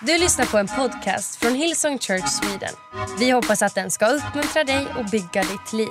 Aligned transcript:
Du 0.00 0.18
lyssnar 0.18 0.46
på 0.46 0.58
en 0.58 0.66
podcast 0.66 1.36
från 1.36 1.54
Hillsong 1.54 1.98
Church 1.98 2.28
Sweden. 2.28 2.74
Vi 3.18 3.30
hoppas 3.30 3.62
att 3.62 3.74
den 3.74 3.90
ska 3.90 4.06
uppmuntra 4.06 4.64
dig 4.64 4.86
och 4.98 5.04
bygga 5.04 5.42
ditt 5.42 5.72
liv. 5.72 5.88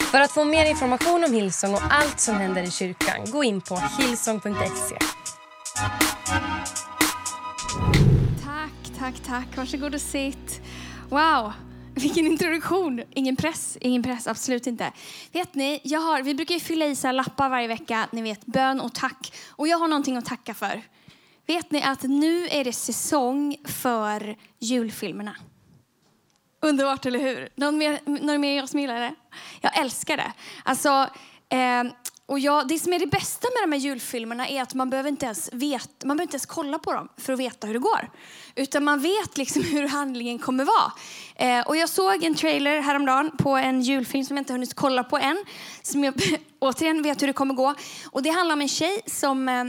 För 0.00 0.20
att 0.20 0.30
få 0.30 0.44
mer 0.44 0.70
information 0.70 1.24
om 1.24 1.32
Hillsong 1.32 1.74
och 1.74 1.82
allt 1.90 2.20
som 2.20 2.34
händer 2.34 2.62
i 2.62 2.70
kyrkan, 2.70 3.30
gå 3.30 3.44
in 3.44 3.60
på 3.60 3.82
hillsong.se. 3.98 4.96
Tack, 8.44 8.98
tack, 8.98 9.14
tack. 9.26 9.56
Varsågod 9.56 9.94
och 9.94 10.00
sitt. 10.00 10.60
Wow, 11.08 11.52
vilken 11.94 12.26
introduktion. 12.26 13.02
Ingen 13.10 13.36
press, 13.36 13.78
ingen 13.80 14.02
press, 14.02 14.26
absolut 14.26 14.66
inte. 14.66 14.92
Vet 15.32 15.54
ni, 15.54 15.80
jag 15.82 16.00
har, 16.00 16.22
vi 16.22 16.34
brukar 16.34 16.54
ju 16.54 16.60
fylla 16.60 16.86
i 16.86 16.96
så 16.96 17.06
här 17.06 17.14
lappar 17.14 17.48
varje 17.48 17.68
vecka, 17.68 18.08
ni 18.12 18.22
vet 18.22 18.46
bön 18.46 18.80
och 18.80 18.94
tack. 18.94 19.32
Och 19.50 19.68
jag 19.68 19.78
har 19.78 19.88
någonting 19.88 20.16
att 20.16 20.24
tacka 20.24 20.54
för. 20.54 20.82
Vet 21.46 21.70
ni 21.70 21.82
att 21.82 22.02
nu 22.02 22.48
är 22.48 22.64
det 22.64 22.72
säsong 22.72 23.56
för 23.64 24.36
julfilmerna? 24.58 25.36
Underbart, 26.60 27.06
eller 27.06 27.18
hur? 27.18 27.48
Någon 27.54 27.78
mer, 27.78 28.00
någon 28.04 28.40
mer 28.40 28.56
jag 28.56 28.68
som 28.68 28.80
gillar 28.80 29.00
det? 29.00 29.14
Jag 29.60 29.78
älskar 29.78 30.16
det. 30.16 30.32
Alltså, 30.64 31.08
eh, 31.48 31.84
och 32.26 32.38
jag, 32.38 32.68
det 32.68 32.78
som 32.78 32.92
är 32.92 32.98
det 32.98 33.06
bästa 33.06 33.48
med 33.54 33.70
de 33.70 33.76
här 33.76 33.80
julfilmerna 33.80 34.48
är 34.48 34.62
att 34.62 34.74
man 34.74 34.90
behöver 34.90 35.08
inte 35.08 35.26
ens 35.26 35.50
vet, 35.52 36.04
man 36.04 36.16
behöver 36.16 36.22
inte 36.22 36.34
ens 36.34 36.46
kolla 36.46 36.78
på 36.78 36.92
dem 36.92 37.08
för 37.16 37.32
att 37.32 37.38
veta 37.38 37.66
hur 37.66 37.74
det 37.74 37.80
går. 37.80 38.10
Utan 38.54 38.84
man 38.84 39.00
vet 39.00 39.36
liksom 39.36 39.62
hur 39.72 39.88
handlingen 39.88 40.38
kommer 40.38 40.64
vara. 40.64 40.92
Eh, 41.36 41.66
och 41.66 41.76
jag 41.76 41.88
såg 41.88 42.24
en 42.24 42.34
trailer 42.34 42.80
häromdagen 42.80 43.30
på 43.38 43.56
en 43.56 43.82
julfilm 43.82 44.24
som 44.24 44.36
jag 44.36 44.40
inte 44.40 44.52
hunnit 44.52 44.74
kolla 44.74 45.04
på 45.04 45.18
än. 45.18 45.44
Som 45.82 46.04
jag 46.04 46.14
återigen 46.58 47.02
vet 47.02 47.22
hur 47.22 47.26
det 47.26 47.32
kommer 47.32 47.54
gå. 47.54 47.74
Och 48.10 48.22
det 48.22 48.30
handlar 48.30 48.52
om 48.52 48.60
en 48.60 48.68
tjej 48.68 49.00
som 49.06 49.48
eh, 49.48 49.64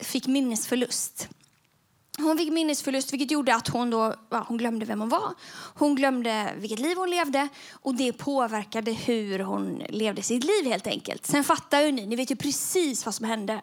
fick 0.00 0.26
minnesförlust. 0.26 1.28
Hon 2.18 2.38
fick 2.38 2.52
minnesförlust 2.52 3.12
vilket 3.12 3.30
gjorde 3.30 3.54
att 3.54 3.68
hon, 3.68 3.90
då, 3.90 4.14
ja, 4.30 4.44
hon 4.48 4.58
glömde 4.58 4.86
vem 4.86 5.00
hon 5.00 5.08
var. 5.08 5.34
Hon 5.74 5.94
glömde 5.94 6.54
vilket 6.56 6.78
liv 6.78 6.96
hon 6.96 7.10
levde 7.10 7.48
och 7.72 7.94
det 7.94 8.12
påverkade 8.12 8.92
hur 8.92 9.38
hon 9.38 9.82
levde 9.88 10.22
sitt 10.22 10.44
liv 10.44 10.64
helt 10.64 10.86
enkelt. 10.86 11.26
Sen 11.26 11.44
fattar 11.44 11.80
ju 11.80 11.92
ni, 11.92 12.06
ni 12.06 12.16
vet 12.16 12.30
ju 12.30 12.36
precis 12.36 13.04
vad 13.04 13.14
som 13.14 13.26
hände. 13.26 13.60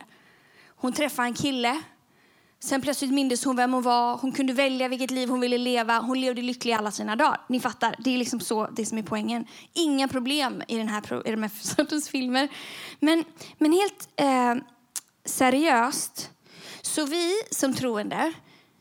Hon 0.75 0.93
träffade 0.93 1.27
en 1.27 1.33
kille. 1.33 1.81
Sen 2.59 2.81
plötsligt 2.81 3.11
mindes 3.11 3.45
hon 3.45 3.55
vem 3.55 3.73
hon 3.73 3.83
var. 3.83 4.17
Hon 4.17 4.31
kunde 4.31 4.53
välja 4.53 4.87
vilket 4.87 5.11
liv 5.11 5.29
hon 5.29 5.39
ville 5.39 5.57
leva. 5.57 5.99
Hon 5.99 6.21
levde 6.21 6.41
lycklig 6.41 6.73
alla 6.73 6.91
sina 6.91 7.15
dagar. 7.15 7.41
Ni 7.49 7.59
fattar, 7.59 7.95
det 7.99 8.13
är 8.13 8.17
liksom 8.17 8.39
så 8.39 8.67
det 8.67 8.85
som 8.85 8.97
är 8.97 9.03
poängen. 9.03 9.45
Inga 9.73 10.07
problem 10.07 10.63
i, 10.67 10.77
den 10.77 10.87
här, 10.87 11.27
i 11.27 11.31
de 11.31 11.43
här 11.43 11.51
sortens 11.61 12.09
filmer. 12.09 12.47
Men, 12.99 13.23
men 13.57 13.71
helt 13.71 14.09
eh, 14.15 14.55
seriöst, 15.25 16.29
så 16.81 17.05
vi 17.05 17.33
som 17.51 17.73
troende, 17.73 18.33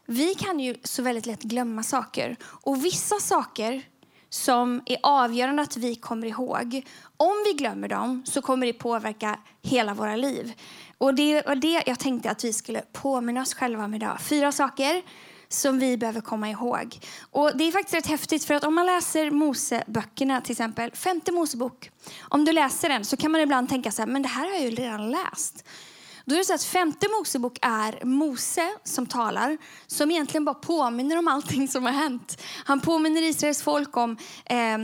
vi 0.07 0.35
kan 0.35 0.61
ju 0.61 0.75
så 0.85 1.03
väldigt 1.03 1.27
lätt 1.27 1.43
glömma 1.43 1.83
saker. 1.83 2.37
Och 2.43 2.85
vissa 2.85 3.19
saker 3.21 3.83
som 4.31 4.83
är 4.87 4.99
avgörande 5.03 5.63
att 5.63 5.77
vi 5.77 5.95
kommer 5.95 6.27
ihåg, 6.27 6.87
om 7.17 7.35
vi 7.47 7.53
glömmer 7.53 7.89
dem 7.89 8.23
så 8.27 8.43
kommer 8.43 8.67
det 8.67 8.73
påverka 8.73 9.39
hela 9.63 9.95
våra 9.95 10.17
liv. 10.17 10.53
Och 10.99 11.15
det 11.15 11.47
var 11.47 11.55
det 11.55 11.83
jag 11.87 11.99
tänkte 11.99 12.31
att 12.31 12.45
vi 12.45 12.53
skulle 12.53 12.83
påminna 12.93 13.43
oss 13.43 13.55
själva 13.55 13.85
om 13.85 13.95
idag. 13.95 14.21
Fyra 14.21 14.53
saker 14.53 15.03
som 15.49 15.79
vi 15.79 15.97
behöver 15.97 16.21
komma 16.21 16.51
ihåg. 16.51 16.99
Och 17.31 17.57
Det 17.57 17.65
är 17.65 17.73
faktiskt 17.73 17.95
rätt 17.95 18.07
häftigt 18.07 18.45
för 18.45 18.55
att 18.55 18.65
om 18.65 18.75
man 18.75 18.87
läser 18.87 19.31
Moseböckerna 19.31 20.41
till 20.41 20.53
exempel, 20.53 20.91
femte 20.95 21.33
Mosebok, 21.33 21.91
om 22.21 22.45
du 22.45 22.53
läser 22.53 22.89
den 22.89 23.05
så 23.05 23.17
kan 23.17 23.31
man 23.33 23.41
ibland 23.41 23.69
tänka 23.69 23.91
så 23.91 24.03
här, 24.03 24.07
men 24.07 24.23
det 24.23 24.29
här 24.29 24.45
har 24.45 24.53
jag 24.53 24.63
ju 24.63 24.71
redan 24.71 25.11
läst. 25.11 25.65
Då 26.25 26.35
är 26.35 26.39
det 26.39 26.45
så 26.45 26.55
att 26.55 26.65
femte 26.65 27.07
Mosebok 27.19 27.59
är 27.63 28.05
Mose 28.05 28.71
som 28.85 29.07
talar, 29.07 29.59
som 29.87 30.11
egentligen 30.11 30.45
bara 30.45 30.55
påminner 30.55 31.19
om 31.19 31.29
allting 31.29 31.69
som 31.69 31.85
har 31.85 31.93
hänt. 31.93 32.43
Han 32.65 32.81
påminner 32.81 33.23
Israels 33.23 33.63
folk 33.63 33.97
om 33.97 34.17
eh, 34.45 34.75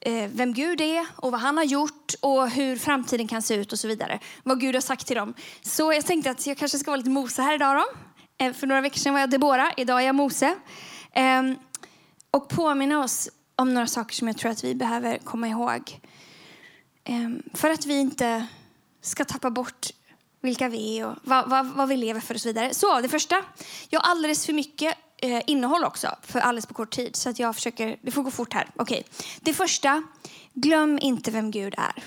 eh, 0.00 0.30
vem 0.32 0.54
Gud 0.54 0.80
är 0.80 1.06
och 1.16 1.32
vad 1.32 1.40
han 1.40 1.56
har 1.56 1.64
gjort 1.64 2.14
och 2.20 2.50
hur 2.50 2.76
framtiden 2.76 3.28
kan 3.28 3.42
se 3.42 3.54
ut 3.54 3.72
och 3.72 3.78
så 3.78 3.88
vidare. 3.88 4.20
Vad 4.42 4.60
Gud 4.60 4.74
har 4.74 4.82
sagt 4.82 5.06
till 5.06 5.16
dem. 5.16 5.34
Så 5.62 5.92
jag 5.92 6.06
tänkte 6.06 6.30
att 6.30 6.46
jag 6.46 6.58
kanske 6.58 6.78
ska 6.78 6.90
vara 6.90 6.96
lite 6.96 7.10
Mose 7.10 7.42
här 7.42 7.54
idag 7.54 7.76
då. 7.76 7.84
Eh, 8.44 8.52
för 8.52 8.66
några 8.66 8.80
veckor 8.80 8.98
sedan 8.98 9.12
var 9.12 9.20
jag 9.20 9.30
Debora, 9.30 9.72
idag 9.76 10.02
är 10.02 10.06
jag 10.06 10.14
Mose. 10.14 10.54
Ehm, 11.12 11.56
och 12.30 12.48
påminna 12.48 13.00
oss 13.04 13.28
om 13.56 13.74
några 13.74 13.86
saker 13.86 14.14
som 14.14 14.28
jag 14.28 14.38
tror 14.38 14.50
att 14.50 14.64
vi 14.64 14.74
behöver 14.74 15.18
komma 15.18 15.48
ihåg. 15.48 16.00
Ehm, 17.04 17.42
för 17.54 17.70
att 17.70 17.86
vi 17.86 18.00
inte 18.00 18.46
ska 19.02 19.24
tappa 19.24 19.50
bort 19.50 19.86
vilka 20.40 20.68
vi 20.68 20.98
är 20.98 21.06
och 21.06 21.16
vad, 21.22 21.50
vad, 21.50 21.66
vad, 21.66 21.88
vi 21.88 21.96
lever 21.96 22.20
för 22.20 22.34
och 22.34 22.40
så 22.40 22.48
vidare. 22.48 22.74
Så 22.74 23.00
det 23.00 23.08
första, 23.08 23.44
jag 23.88 24.00
har 24.00 24.10
alldeles 24.10 24.46
för 24.46 24.52
mycket 24.52 24.94
eh, 25.16 25.42
innehåll 25.46 25.84
också 25.84 26.16
för 26.22 26.40
alldeles 26.40 26.66
på 26.66 26.74
kort 26.74 26.90
tid 26.90 27.16
så 27.16 27.30
att 27.30 27.38
jag 27.38 27.54
försöker, 27.54 27.96
det 28.02 28.10
får 28.10 28.22
gå 28.22 28.30
fort 28.30 28.52
här. 28.52 28.70
Okej. 28.76 28.98
Okay. 28.98 29.26
Det 29.40 29.54
första, 29.54 30.02
glöm 30.54 30.98
inte 31.02 31.30
vem 31.30 31.50
Gud 31.50 31.74
är. 31.78 32.04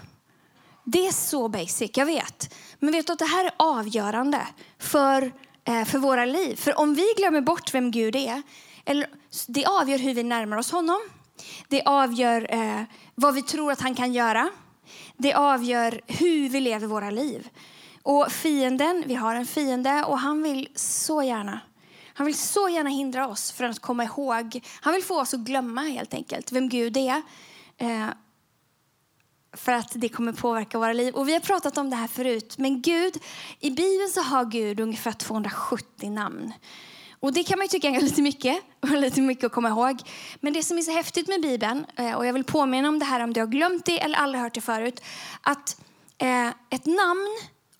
Det 0.83 1.07
är 1.07 1.11
så 1.11 1.47
basic, 1.47 1.91
jag 1.93 2.05
vet. 2.05 2.55
Men 2.79 2.91
vet 2.91 3.07
du 3.07 3.13
att 3.13 3.19
det 3.19 3.25
här 3.25 3.45
är 3.45 3.51
avgörande 3.57 4.47
för, 4.79 5.31
eh, 5.63 5.85
för 5.85 5.97
våra 5.97 6.25
liv. 6.25 6.55
För 6.55 6.79
om 6.79 6.95
vi 6.95 7.13
glömmer 7.17 7.41
bort 7.41 7.73
vem 7.73 7.91
Gud 7.91 8.15
är, 8.15 8.41
eller, 8.85 9.09
det 9.47 9.65
avgör 9.65 9.97
hur 9.97 10.13
vi 10.13 10.23
närmar 10.23 10.57
oss 10.57 10.71
honom. 10.71 10.99
Det 11.67 11.83
avgör 11.83 12.53
eh, 12.53 12.83
vad 13.15 13.33
vi 13.33 13.41
tror 13.41 13.71
att 13.71 13.81
han 13.81 13.95
kan 13.95 14.13
göra. 14.13 14.49
Det 15.17 15.33
avgör 15.33 16.01
hur 16.07 16.49
vi 16.49 16.59
lever 16.59 16.87
våra 16.87 17.09
liv. 17.09 17.49
Och 18.03 18.31
fienden, 18.31 19.03
vi 19.07 19.15
har 19.15 19.35
en 19.35 19.45
fiende 19.45 20.03
och 20.03 20.19
han 20.19 20.43
vill 20.43 20.67
så 20.75 21.23
gärna 21.23 21.59
han 22.13 22.25
vill 22.25 22.37
så 22.37 22.69
gärna 22.69 22.89
hindra 22.89 23.27
oss 23.27 23.51
från 23.51 23.69
att 23.71 23.79
komma 23.79 24.03
ihåg. 24.03 24.63
Han 24.81 24.93
vill 24.93 25.03
få 25.03 25.21
oss 25.21 25.33
att 25.33 25.39
glömma 25.39 25.81
helt 25.81 26.13
enkelt 26.13 26.51
vem 26.51 26.69
Gud 26.69 26.97
är. 26.97 27.21
Eh, 27.77 28.07
för 29.53 29.71
att 29.71 29.91
det 29.95 30.09
kommer 30.09 30.33
påverka 30.33 30.77
våra 30.77 30.93
liv. 30.93 31.15
Och 31.15 31.27
Vi 31.27 31.33
har 31.33 31.39
pratat 31.39 31.77
om 31.77 31.89
det 31.89 31.95
här 31.95 32.07
förut. 32.07 32.57
Men 32.57 32.81
Gud, 32.81 33.17
i 33.59 33.69
Bibeln 33.69 34.09
så 34.09 34.21
har 34.21 34.45
Gud 34.45 34.79
ungefär 34.79 35.11
270 35.11 36.09
namn. 36.09 36.53
Och 37.19 37.33
Det 37.33 37.43
kan 37.43 37.59
man 37.59 37.67
tycka 37.67 37.89
är 37.89 38.01
lite 38.01 38.21
mycket, 38.21 38.63
och 38.79 38.89
lite 38.89 39.21
mycket 39.21 39.43
att 39.43 39.51
komma 39.51 39.69
ihåg. 39.69 40.01
Men 40.39 40.53
det 40.53 40.63
som 40.63 40.77
är 40.77 40.81
så 40.81 40.91
häftigt 40.91 41.27
med 41.27 41.41
Bibeln, 41.41 41.85
eh, 41.95 42.13
och 42.13 42.25
jag 42.25 42.33
vill 42.33 42.43
påminna 42.43 42.89
om 42.89 42.99
det 42.99 43.05
här 43.05 43.19
om 43.23 43.33
du 43.33 43.39
har 43.39 43.47
glömt 43.47 43.85
det 43.85 44.01
eller 44.01 44.17
aldrig 44.17 44.41
hört 44.41 44.53
det 44.53 44.61
förut, 44.61 45.03
att 45.41 45.81
eh, 46.17 46.47
ett 46.47 46.85
namn 46.85 47.27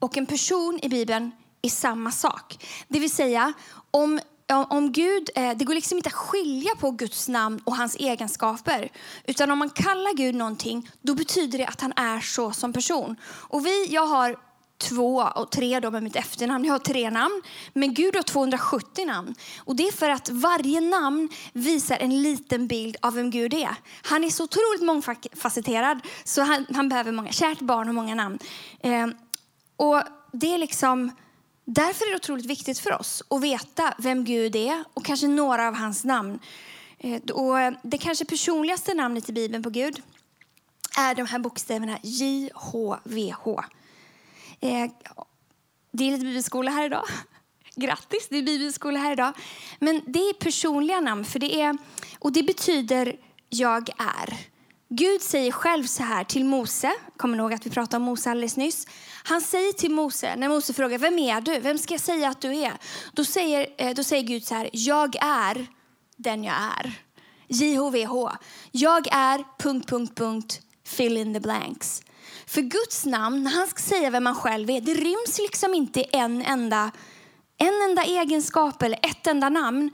och 0.02 0.18
en 0.18 0.26
person 0.26 0.80
i 0.82 0.90
Bibeln 0.90 1.32
är 1.62 1.70
samma 1.70 2.12
sak. 2.12 2.66
Det 2.88 3.00
vill 3.00 3.12
säga, 3.12 3.54
om, 3.92 4.20
om 4.70 4.92
Gud, 4.92 5.30
eh, 5.36 5.52
det 5.58 5.66
går 5.66 5.74
liksom 5.74 5.98
inte 5.98 6.08
att 6.08 6.14
skilja 6.14 6.72
på 6.80 6.92
Guds 6.92 7.28
namn 7.28 7.62
och 7.64 7.76
hans 7.76 7.96
egenskaper. 7.96 8.92
Utan 9.26 9.52
om 9.52 9.60
man 9.60 9.70
kallar 9.70 10.18
Gud 10.18 10.36
någonting, 10.36 10.90
då 11.02 11.16
betyder 11.16 11.58
det 11.58 11.66
att 11.66 11.82
han 11.82 11.94
är 11.96 12.20
så 12.20 12.52
som 12.52 12.74
person. 12.74 13.16
Och 13.24 13.66
vi, 13.66 13.88
jag 13.90 14.08
har 14.08 14.36
två 14.78 15.30
och 15.36 15.52
tre 15.52 15.80
då 15.80 15.92
med 15.92 16.04
mitt 16.04 16.16
efternamn. 16.16 16.66
Jag 16.66 16.74
har 16.74 16.80
tre 16.80 17.10
namn, 17.10 17.42
men 17.74 17.94
Gud 17.94 18.16
har 18.16 18.24
270 18.24 19.06
namn. 19.06 19.36
Och 19.58 19.76
Det 19.76 19.88
är 19.88 19.92
för 19.92 20.10
att 20.10 20.30
varje 20.30 20.82
namn 20.82 21.30
visar 21.54 21.98
en 21.98 22.24
liten 22.24 22.68
bild 22.68 22.98
av 23.02 23.14
vem 23.14 23.30
Gud 23.30 23.54
är. 23.54 23.76
Han 24.04 24.24
är 24.24 24.30
så 24.30 24.44
otroligt 24.44 24.82
mångfacetterad 24.82 26.00
så 26.24 26.42
han, 26.42 26.66
han 26.74 26.90
behöver 26.90 27.12
många. 27.12 27.32
Kärt 27.32 27.60
barn 27.60 27.90
och 27.90 27.96
många 27.96 28.16
namn. 28.16 28.40
Eh, 28.80 29.08
och 29.82 30.04
det 30.32 30.54
är 30.54 30.58
liksom, 30.58 31.12
därför 31.66 32.06
är 32.06 32.10
det 32.10 32.16
otroligt 32.16 32.46
viktigt 32.46 32.80
för 32.80 33.00
oss 33.00 33.24
att 33.30 33.42
veta 33.42 33.94
vem 33.98 34.26
Gud 34.26 34.56
är 34.56 34.84
och 34.94 35.06
kanske 35.06 35.28
några 35.28 35.68
av 35.68 35.76
hans 35.76 36.04
namn. 36.04 36.40
Eh, 36.98 37.22
och 37.22 37.74
det 37.84 37.98
kanske 37.98 38.26
personligaste 38.26 38.94
namnet 38.94 39.30
i 39.30 39.34
Bibeln 39.34 39.64
på 39.64 39.70
Gud 39.70 40.02
är 40.98 41.16
de 41.16 41.26
här 41.26 41.40
bokstäverna 41.40 41.98
J-H-V-H. 42.04 43.64
Eh, 44.60 44.92
det 45.92 46.04
är 46.04 46.12
lite 46.12 46.26
bibelskola 46.26 46.72
här 46.72 46.86
idag. 46.86 47.06
Grattis, 47.76 48.28
det 48.30 48.38
är 48.38 48.44
bibelskola 48.44 49.00
här 49.00 49.12
idag. 49.12 49.34
Men 49.80 50.02
det 50.08 50.20
är 50.20 50.34
personliga 50.34 51.00
namn, 51.00 51.26
för 51.26 51.40
det 51.40 51.62
är, 51.62 51.78
och 52.20 52.32
det 52.32 52.44
betyder 52.44 53.16
jag 53.50 53.90
är. 53.90 54.52
Gud 54.90 55.22
säger 55.22 55.52
själv 55.52 55.84
så 55.84 56.04
här 56.04 56.24
till 56.24 56.46
Mose, 56.46 56.92
kommer 57.18 57.38
ni 57.38 57.44
ihåg 57.44 57.54
att 57.54 57.66
vi 57.66 57.70
pratade 57.70 57.98
om 57.98 58.04
Mose 58.04 58.32
alldeles 58.32 58.58
nyss? 58.58 58.88
Han 59.24 59.42
säger 59.42 59.74
till 59.74 59.92
Mose, 59.92 60.36
när 60.36 60.50
Mose 60.50 60.74
frågar 60.74 60.98
vem 60.98 61.20
är 61.20 61.42
du? 61.42 61.60
Vem 61.60 61.78
ska 61.78 61.94
jag 61.94 62.02
säga 62.02 62.30
att 62.30 62.42
du 62.42 62.56
är? 62.56 62.74
Då 63.14 63.26
säger, 63.26 63.68
eh, 63.78 63.94
då 63.94 64.04
säger 64.04 64.24
Gud 64.24 64.44
så 64.44 64.56
här, 64.56 64.70
jag 64.74 65.16
är 65.22 65.68
den 66.18 66.44
jag 66.44 66.56
är. 66.56 67.00
JHVH. 67.48 68.38
Jag 68.72 69.08
är... 69.12 69.44
Punkt, 69.60 69.90
punkt, 69.90 70.16
punkt, 70.16 70.62
fill 70.86 71.18
in 71.18 71.34
the 71.34 71.40
blanks. 71.40 72.04
För 72.46 72.62
Guds 72.62 73.06
namn, 73.06 73.44
när 73.44 73.52
han 73.52 73.68
ska 73.68 73.80
säga 73.80 74.10
vem 74.10 74.24
man 74.24 74.36
själv 74.36 74.70
är, 74.70 74.82
det 74.82 74.94
ryms 74.94 75.38
liksom 75.40 75.74
inte 75.74 76.00
i 76.00 76.06
en 76.12 76.42
enda, 76.42 76.92
en 77.58 77.90
enda 77.90 78.04
egenskap 78.04 78.82
eller 78.82 79.00
ett 79.02 79.28
enda 79.28 79.50
namn. 79.50 79.92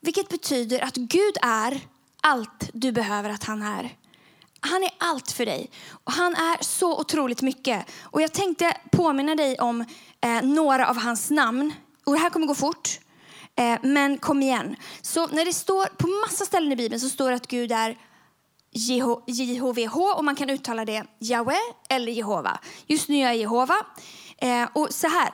Vilket 0.00 0.28
betyder 0.28 0.84
att 0.84 0.96
Gud 0.96 1.36
är 1.42 1.80
allt 2.20 2.70
du 2.72 2.92
behöver 2.92 3.30
att 3.30 3.44
han 3.44 3.62
är. 3.62 3.90
Han 4.60 4.82
är 4.82 4.90
allt 4.98 5.32
för 5.32 5.46
dig. 5.46 5.70
Och 6.04 6.12
han 6.12 6.34
är 6.34 6.64
så 6.64 7.00
otroligt 7.00 7.42
mycket. 7.42 7.86
Och 8.02 8.22
jag 8.22 8.32
tänkte 8.32 8.76
påminna 8.90 9.34
dig 9.34 9.58
om 9.58 9.84
eh, 10.20 10.42
några 10.42 10.88
av 10.88 10.96
hans 10.96 11.30
namn. 11.30 11.72
Och 12.04 12.12
det 12.12 12.18
här 12.18 12.30
kommer 12.30 12.46
gå 12.46 12.54
fort. 12.54 12.98
Eh, 13.56 13.78
men 13.82 14.18
kom 14.18 14.42
igen. 14.42 14.76
Så 15.02 15.26
när 15.26 15.44
det 15.44 15.52
står 15.52 15.86
på 15.86 16.06
massa 16.26 16.44
ställen 16.44 16.72
i 16.72 16.76
Bibeln 16.76 17.00
så 17.00 17.08
står 17.08 17.30
det 17.30 17.36
att 17.36 17.46
Gud 17.46 17.72
är 17.72 17.98
JHVH 19.26 19.96
och 20.16 20.24
man 20.24 20.36
kan 20.36 20.50
uttala 20.50 20.84
det 20.84 21.04
Yahweh 21.20 21.58
eller 21.88 22.12
Jehova. 22.12 22.58
Just 22.86 23.08
nu 23.08 23.16
är 23.16 23.20
jag 23.20 23.36
Jehova. 23.36 23.76
Eh, 24.38 24.68
och 24.72 24.88
så 24.90 25.08
här, 25.08 25.30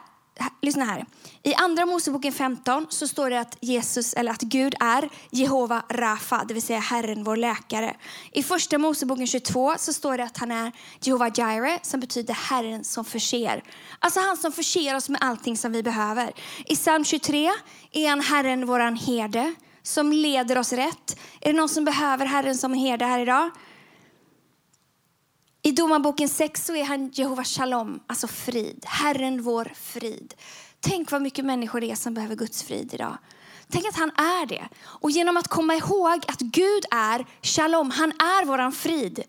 lyssna 0.63 0.85
här. 0.85 1.07
I 1.47 1.55
andra 1.55 1.87
Moseboken 1.87 2.33
15 2.33 2.87
så 2.89 3.09
står 3.09 3.31
det 3.31 3.41
att 3.41 3.57
Jesus 3.61 4.15
eller 4.15 4.31
att 4.31 4.41
Gud 4.43 4.75
är 4.81 5.09
Jehova 5.31 5.83
Rafa, 5.89 6.45
det 6.49 6.55
vill 6.55 6.63
säga 6.63 6.79
Herren 6.79 7.25
vår 7.25 7.37
läkare. 7.37 7.97
I 8.33 8.43
första 8.43 8.79
Moseboken 8.79 9.27
22 9.27 9.75
så 9.79 9.93
står 9.93 10.17
det 10.17 10.25
att 10.25 10.37
han 10.37 10.51
är 10.51 10.73
Jehova 11.01 11.29
Jireh 11.29 11.79
som 11.83 12.01
betyder 12.01 12.35
Herren 12.35 12.85
som 12.85 13.05
förser. 13.05 13.63
Alltså 13.99 14.21
han 14.21 14.37
som 14.37 14.53
förser 14.53 14.97
oss 14.97 15.09
med 15.09 15.19
allting 15.23 15.57
som 15.57 15.73
vi 15.73 15.83
behöver. 15.83 16.33
I 16.65 16.77
psalm 16.77 17.05
23 17.05 17.51
är 17.93 18.09
han 18.09 18.21
Herren 18.21 18.67
våran 18.67 18.97
herde 18.97 19.55
som 19.83 20.13
leder 20.13 20.59
oss 20.59 20.73
rätt. 20.73 21.19
Är 21.41 21.53
det 21.53 21.59
någon 21.59 21.69
som 21.69 21.85
behöver 21.85 22.27
Herren 22.27 22.55
som 22.55 22.75
herde 22.75 23.05
här 23.05 23.21
idag? 23.21 23.51
I 25.63 25.73
Domarboken 25.73 26.29
6 26.29 26.67
så 26.67 26.77
är 26.77 26.85
han 26.85 27.09
Jehova 27.09 27.45
Shalom, 27.45 28.01
alltså 28.07 28.29
frid. 28.29 28.85
Herren 28.87 29.43
vår 29.43 29.73
frid. 29.75 30.35
Tänk 30.89 31.11
vad 31.11 31.23
mycket 31.23 31.45
människor 31.45 31.81
det 31.81 31.91
är 31.91 31.95
som 31.95 32.15
behöver 32.15 32.37
Guds 32.37 32.63
frid 32.63 32.95
idag. 32.95 33.19
Tänk 33.71 33.87
att 33.87 33.97
han 33.97 34.11
är 34.11 34.47
det. 34.47 34.69
Och 34.85 35.11
genom 35.11 35.37
att 35.37 35.49
komma 35.49 35.75
ihåg 35.75 36.25
att 36.29 36.41
Gud 36.41 36.85
är 36.91 37.27
Shalom, 37.43 37.91
han 37.91 38.11
är 38.11 38.45
våran 38.45 38.73
frid, 38.73 39.23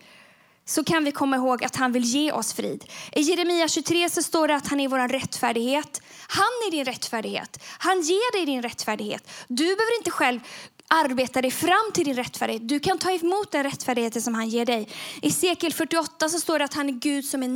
så 0.65 0.83
kan 0.83 1.03
vi 1.03 1.11
komma 1.11 1.35
ihåg 1.35 1.63
att 1.63 1.75
han 1.75 1.91
vill 1.91 2.03
ge 2.03 2.31
oss 2.31 2.53
frid. 2.53 2.83
I 3.11 3.21
Jeremia 3.21 3.67
23 3.67 4.09
så 4.09 4.23
står 4.23 4.47
det 4.47 4.55
att 4.55 4.67
han 4.67 4.79
är 4.79 4.87
vår 4.87 5.07
rättfärdighet. 5.07 6.01
Han 6.27 6.53
är 6.67 6.71
din 6.71 6.85
rättfärdighet. 6.85 7.63
Han 7.79 8.01
ger 8.01 8.31
dig 8.31 8.45
din 8.45 8.61
rättfärdighet. 8.61 9.29
Du 9.47 9.63
behöver 9.63 9.97
inte 9.97 10.11
själv 10.11 10.39
arbeta 10.87 11.41
dig 11.41 11.51
fram 11.51 11.91
till 11.93 12.05
din 12.05 12.15
rättfärdighet. 12.15 12.67
Du 12.67 12.79
kan 12.79 12.97
ta 12.97 13.11
emot 13.11 13.51
den 13.51 13.63
rättfärdighet 13.63 14.23
som 14.23 14.33
han 14.33 14.49
ger 14.49 14.65
dig. 14.65 14.89
I 15.21 15.31
Sekel 15.31 15.73
48 15.73 16.29
så 16.29 16.39
står 16.39 16.59
det 16.59 16.65
att 16.65 16.73
han 16.73 16.89
är 16.89 16.93
Gud 16.93 17.25
som 17.25 17.43
är 17.43 17.47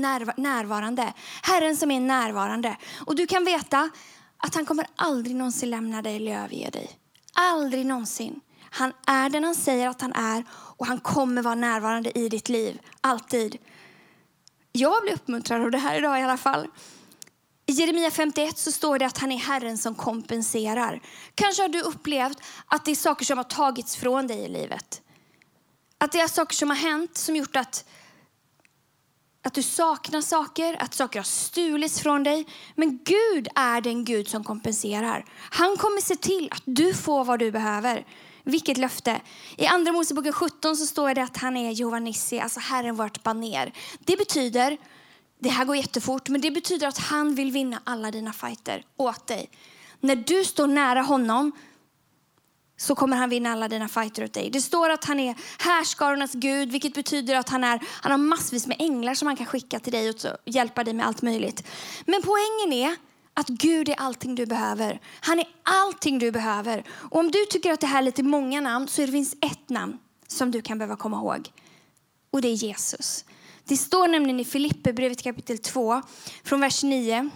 närvarande. 0.42 1.14
Herren 1.42 1.78
som 1.78 1.92
är 1.92 2.00
närvarande. 2.00 2.78
Och 3.06 3.16
du 3.16 3.28
kan 3.28 3.46
veta 3.46 3.90
att 4.38 4.56
han 4.56 4.66
kommer 4.66 4.88
aldrig 4.96 5.36
någonsin 5.36 5.70
lämna 5.70 6.02
dig 6.02 6.16
eller 6.16 6.44
överge 6.44 6.70
dig. 6.70 6.90
Aldrig 7.34 7.86
någonsin. 7.86 8.42
Han 8.70 8.94
är 9.08 9.30
den 9.30 9.44
han 9.44 9.56
säger 9.56 9.88
att 9.90 10.02
han 10.02 10.14
är 10.14 10.44
och 10.52 10.88
han 10.88 11.00
kommer 11.00 11.42
vara 11.42 11.56
närvarande 11.56 12.20
i 12.20 12.30
ditt 12.30 12.50
liv. 12.50 12.80
Alltid. 13.02 13.58
Jag 14.72 15.02
blir 15.02 15.14
uppmuntrad 15.14 15.62
av 15.62 15.72
det 15.72 15.78
här 15.78 15.98
idag 15.98 16.20
i 16.20 16.24
alla 16.24 16.38
fall. 16.38 16.68
I 17.72 17.74
Jeremia 17.74 18.12
51 18.12 18.58
så 18.58 18.72
står 18.72 19.00
det 19.00 19.06
att 19.06 19.18
han 19.18 19.32
är 19.32 19.38
Herren 19.38 19.78
som 19.78 19.96
kompenserar. 19.96 21.02
Kanske 21.36 21.62
har 21.62 21.70
du 21.70 21.82
upplevt 21.82 22.38
att 22.66 22.86
det 22.86 22.92
är 22.92 22.96
saker 22.96 23.26
som 23.26 23.38
har 23.38 23.44
tagits 23.44 23.96
från 23.96 24.28
dig 24.28 24.40
i 24.40 24.48
livet. 24.48 25.02
Att 25.98 26.12
det 26.12 26.20
är 26.20 26.28
saker 26.28 26.56
som 26.56 26.70
har 26.70 26.78
hänt 26.78 27.18
som 27.18 27.36
gjort 27.36 27.56
att, 27.56 27.86
att 29.44 29.54
du 29.54 29.64
saknar 29.64 30.22
saker, 30.22 30.82
att 30.84 30.94
saker 30.94 31.20
har 31.20 31.24
stulits 31.24 32.00
från 32.00 32.24
dig. 32.24 32.46
Men 32.76 33.00
Gud 33.04 33.48
är 33.56 33.82
den 33.82 34.06
Gud 34.06 34.28
som 34.28 34.44
kompenserar. 34.44 35.26
Han 35.52 35.78
kommer 35.78 36.02
se 36.02 36.16
till 36.16 36.50
att 36.52 36.64
du 36.66 36.94
får 36.94 37.26
vad 37.26 37.40
du 37.40 37.52
behöver. 37.52 38.06
Vilket 38.44 38.78
löfte! 38.78 39.22
I 39.58 39.66
Andra 39.66 39.92
Moseboken 39.92 40.34
17 40.34 40.78
så 40.78 40.86
står 40.86 41.14
det 41.14 41.24
att 41.24 41.38
han 41.38 41.58
är 41.58 41.72
Jehova 41.72 42.00
Nissi, 42.00 42.40
alltså 42.40 42.60
Herren 42.60 42.96
vårt 42.96 43.24
baner. 43.24 43.74
Det 44.00 44.18
betyder 44.18 44.78
det 45.42 45.50
här 45.50 45.66
går 45.66 45.76
jättefort, 45.76 46.30
men 46.30 46.42
det 46.42 46.52
betyder 46.52 46.88
att 46.88 46.98
han 46.98 47.36
vill 47.36 47.52
vinna 47.52 47.82
alla 47.84 48.12
dina 48.12 48.34
fighter 48.34 48.86
åt 48.98 49.28
dig. 49.28 49.50
När 50.00 50.16
du 50.16 50.44
står 50.44 50.68
nära 50.68 51.02
honom 51.02 51.52
så 52.78 52.96
kommer 52.96 53.18
han 53.18 53.30
vinna 53.30 53.52
alla 53.52 53.68
dina 53.68 53.88
fighter 53.88 54.24
åt 54.24 54.34
dig. 54.34 54.50
Det 54.50 54.62
står 54.62 54.90
att 54.90 55.06
han 55.06 55.20
är 55.20 55.36
härskarornas 55.60 56.32
Gud, 56.34 56.72
vilket 56.72 56.94
betyder 56.94 57.36
att 57.36 57.50
han, 57.50 57.64
är, 57.64 57.80
han 58.02 58.12
har 58.12 58.18
massvis 58.18 58.68
med 58.68 58.78
änglar 58.80 59.14
som 59.14 59.28
han 59.28 59.38
kan 59.38 59.46
skicka 59.46 59.80
till 59.80 59.92
dig 59.92 60.10
och 60.10 60.16
hjälpa 60.46 60.84
dig 60.84 60.94
med 60.94 61.06
allt 61.08 61.22
möjligt. 61.22 61.68
Men 62.06 62.22
poängen 62.22 62.74
är 62.74 62.96
att 63.34 63.48
Gud 63.48 63.90
är 63.90 63.96
allting 63.96 64.36
du 64.36 64.46
behöver. 64.46 65.02
Han 65.20 65.40
är 65.40 65.48
allting 65.64 66.20
du 66.20 66.32
behöver. 66.32 66.84
Och 66.90 67.20
om 67.20 67.32
du 67.32 67.46
tycker 67.46 67.72
att 67.72 67.80
det 67.80 67.88
här 67.88 67.98
är 67.98 68.06
lite 68.06 68.24
många 68.24 68.62
namn 68.62 68.88
så 68.88 69.02
det 69.02 69.12
finns 69.12 69.36
ett 69.42 69.70
namn 69.70 69.98
som 70.28 70.52
du 70.52 70.62
kan 70.62 70.78
behöva 70.78 70.96
komma 70.96 71.18
ihåg. 71.18 71.52
Och 72.32 72.42
det 72.42 72.48
är 72.48 72.54
Jesus. 72.54 73.26
Det 73.66 73.78
står 73.78 74.08
nämligen 74.08 74.40
i 74.40 74.46
Filipperbrevet 74.46 75.24
kapitel 75.24 75.58
2 75.58 76.02
från 76.44 76.62
vers 76.62 76.84
9. 76.84 77.30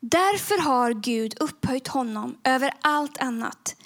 Därför 0.00 0.62
har 0.62 0.92
Gud 0.92 1.34
upphöjt 1.40 1.88
honom 1.88 2.36
över 2.44 2.74
allt 2.80 3.18
annat 3.18 3.76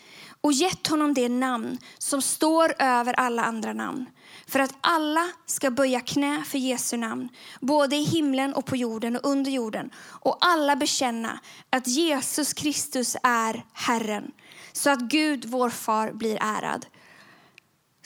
och 0.41 0.53
gett 0.53 0.87
honom 0.87 1.15
det 1.15 1.29
namn 1.29 1.79
som 1.99 2.23
står 2.23 2.75
över 2.79 3.13
alla 3.13 3.45
andra 3.45 3.73
namn 3.73 4.07
för 4.47 4.61
att 4.61 4.75
alla 4.81 5.29
ska 5.47 5.71
böja 5.71 6.01
knä 6.01 6.45
för 6.47 6.59
Jesu 6.59 6.97
namn, 6.97 7.29
både 7.61 7.97
i 7.97 8.03
himlen 8.03 8.55
och 8.55 8.67
på 8.67 8.77
jorden 8.77 9.17
och 9.17 9.31
under 9.31 9.51
jorden 9.51 9.91
och 9.99 10.39
alla 10.41 10.77
bekänna 10.77 11.41
att 11.71 11.87
Jesus 11.87 12.53
Kristus 12.53 13.17
är 13.23 13.65
Herren 13.73 14.33
så 14.73 14.91
att 14.91 15.01
Gud, 15.01 15.45
vår 15.45 15.71
far, 15.71 16.13
blir 16.13 16.39
ärad. 16.41 16.87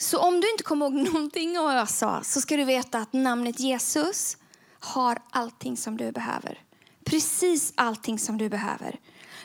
Så 0.01 0.19
om 0.19 0.41
du 0.41 0.51
inte 0.51 0.63
kommer 0.63 0.85
ihåg 0.85 0.93
någonting 1.13 1.59
av 1.59 1.65
vad 1.65 1.77
jag 1.77 1.89
sa 1.89 2.23
så 2.23 2.41
ska 2.41 2.57
du 2.57 2.63
veta 2.63 2.99
att 2.99 3.13
namnet 3.13 3.59
Jesus 3.59 4.37
har 4.79 5.19
allting 5.29 5.77
som 5.77 5.97
du 5.97 6.11
behöver. 6.11 6.59
Precis 7.03 7.73
allting 7.75 8.19
som 8.19 8.37
du 8.37 8.49
behöver. 8.49 8.99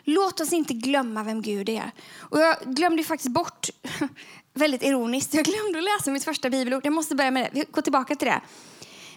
Låt 0.04 0.40
oss 0.40 0.52
inte 0.52 0.74
glömma 0.74 1.22
vem 1.22 1.42
Gud 1.42 1.68
är. 1.68 1.90
Och 2.18 2.40
jag 2.40 2.56
glömde 2.64 3.04
faktiskt 3.04 3.30
bort, 3.30 3.70
väldigt 4.54 4.82
ironiskt, 4.82 5.34
jag 5.34 5.44
glömde 5.44 5.78
att 5.78 5.84
läsa 5.84 6.10
mitt 6.10 6.24
första 6.24 6.50
bibelord. 6.50 6.86
Jag 6.86 6.92
måste 6.92 7.14
börja 7.14 7.30
med 7.30 7.42
det. 7.42 7.50
Vi 7.52 7.64
går 7.70 7.82
tillbaka 7.82 8.16
till 8.16 8.28
det. 8.28 8.40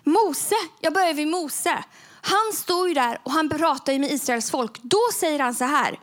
Mose, 0.04 0.56
jag 0.80 0.94
börjar 0.94 1.14
vid 1.14 1.28
Mose. 1.28 1.84
Han 2.22 2.54
står 2.54 2.88
ju 2.88 2.94
där 2.94 3.20
och 3.24 3.32
han 3.32 3.50
pratar 3.50 4.00
med 4.00 4.12
Israels 4.12 4.52
folk. 4.52 4.80
Då 4.82 5.02
säger 5.14 5.40
han 5.40 5.56
så 5.56 5.66
här. 5.66 6.00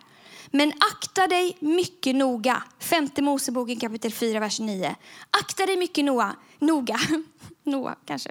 Men 0.56 0.72
akta 0.92 1.26
dig 1.26 1.56
mycket 1.60 2.16
noga. 2.16 2.62
Femte 2.78 3.22
Moseboken 3.22 3.80
kapitel 3.80 4.12
4, 4.12 4.40
vers 4.40 4.60
9. 4.60 4.96
Akta 5.30 5.66
dig 5.66 5.76
mycket 5.76 6.04
noga. 6.04 6.36
noga. 6.58 7.00
Noa, 7.62 7.96
kanske. 8.04 8.30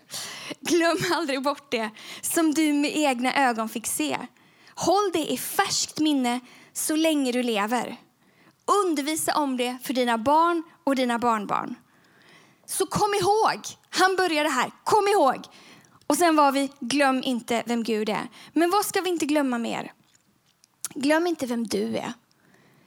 Glöm 0.59 0.97
aldrig 1.13 1.43
bort 1.43 1.71
det 1.71 1.89
som 2.21 2.53
du 2.53 2.73
med 2.73 2.97
egna 2.97 3.49
ögon 3.49 3.69
fick 3.69 3.87
se. 3.87 4.17
Håll 4.75 5.11
det 5.13 5.31
i 5.31 5.37
färskt 5.37 5.99
minne 5.99 6.39
så 6.73 6.95
länge 6.95 7.31
du 7.31 7.43
lever. 7.43 7.97
Undervisa 8.83 9.35
om 9.35 9.57
det 9.57 9.77
för 9.83 9.93
dina 9.93 10.17
barn 10.17 10.63
och 10.83 10.95
dina 10.95 11.19
barnbarn. 11.19 11.75
Så 12.65 12.85
kom 12.85 13.13
ihåg, 13.13 13.59
han 13.89 14.15
började 14.15 14.49
här, 14.49 14.71
kom 14.83 15.07
ihåg. 15.07 15.45
Och 16.07 16.17
sen 16.17 16.35
var 16.35 16.51
vi, 16.51 16.71
glöm 16.79 17.23
inte 17.23 17.63
vem 17.65 17.83
Gud 17.83 18.09
är. 18.09 18.27
Men 18.53 18.69
vad 18.69 18.85
ska 18.85 19.01
vi 19.01 19.09
inte 19.09 19.25
glömma 19.25 19.57
mer? 19.57 19.91
Glöm 20.95 21.27
inte 21.27 21.45
vem 21.45 21.67
du 21.67 21.97
är. 21.97 22.13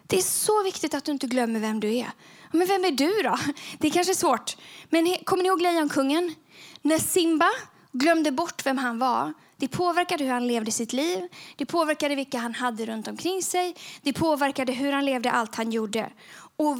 Det 0.06 0.18
är 0.18 0.22
så 0.22 0.62
viktigt 0.62 0.94
att 0.94 1.04
du 1.04 1.12
inte 1.12 1.26
glömmer 1.26 1.60
vem 1.60 1.80
du 1.80 1.94
är. 1.94 2.10
Men 2.52 2.66
vem 2.66 2.84
är 2.84 2.90
du 2.90 3.22
då? 3.22 3.38
Det 3.78 3.88
är 3.88 3.92
kanske 3.92 4.14
svårt. 4.14 4.56
Men 4.90 5.16
kommer 5.24 5.42
ni 5.42 5.48
ihåg 5.48 5.62
Lejonkungen? 5.62 6.34
När 6.82 6.98
Simba 6.98 7.50
glömde 7.92 8.32
bort 8.32 8.66
vem 8.66 8.78
han 8.78 8.98
var, 8.98 9.32
det 9.56 9.68
påverkade 9.68 10.24
hur 10.24 10.30
han 10.30 10.46
levde 10.46 10.70
sitt 10.70 10.92
liv, 10.92 11.28
det 11.56 11.66
påverkade 11.66 12.14
vilka 12.14 12.38
han 12.38 12.54
hade 12.54 12.86
runt 12.86 13.08
omkring 13.08 13.42
sig, 13.42 13.74
det 14.02 14.12
påverkade 14.12 14.72
hur 14.72 14.92
han 14.92 15.04
levde 15.04 15.30
allt 15.30 15.54
han 15.54 15.72
gjorde. 15.72 16.10
Och 16.56 16.76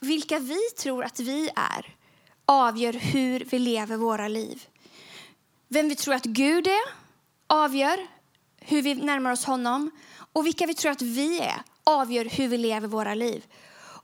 vilka 0.00 0.38
vi 0.38 0.60
tror 0.78 1.04
att 1.04 1.20
vi 1.20 1.50
är 1.56 1.94
avgör 2.44 2.92
hur 2.92 3.44
vi 3.50 3.58
lever 3.58 3.96
våra 3.96 4.28
liv. 4.28 4.66
Vem 5.68 5.88
vi 5.88 5.94
tror 5.94 6.14
att 6.14 6.24
Gud 6.24 6.66
är 6.66 6.80
avgör 7.46 8.06
hur 8.60 8.82
vi 8.82 8.94
närmar 8.94 9.32
oss 9.32 9.44
honom 9.44 9.90
och 10.38 10.46
vilka 10.46 10.66
vi 10.66 10.74
tror 10.74 10.92
att 10.92 11.02
vi 11.02 11.38
är 11.38 11.62
avgör 11.84 12.24
hur 12.24 12.48
vi 12.48 12.58
lever 12.58 12.88
våra 12.88 13.14
liv. 13.14 13.46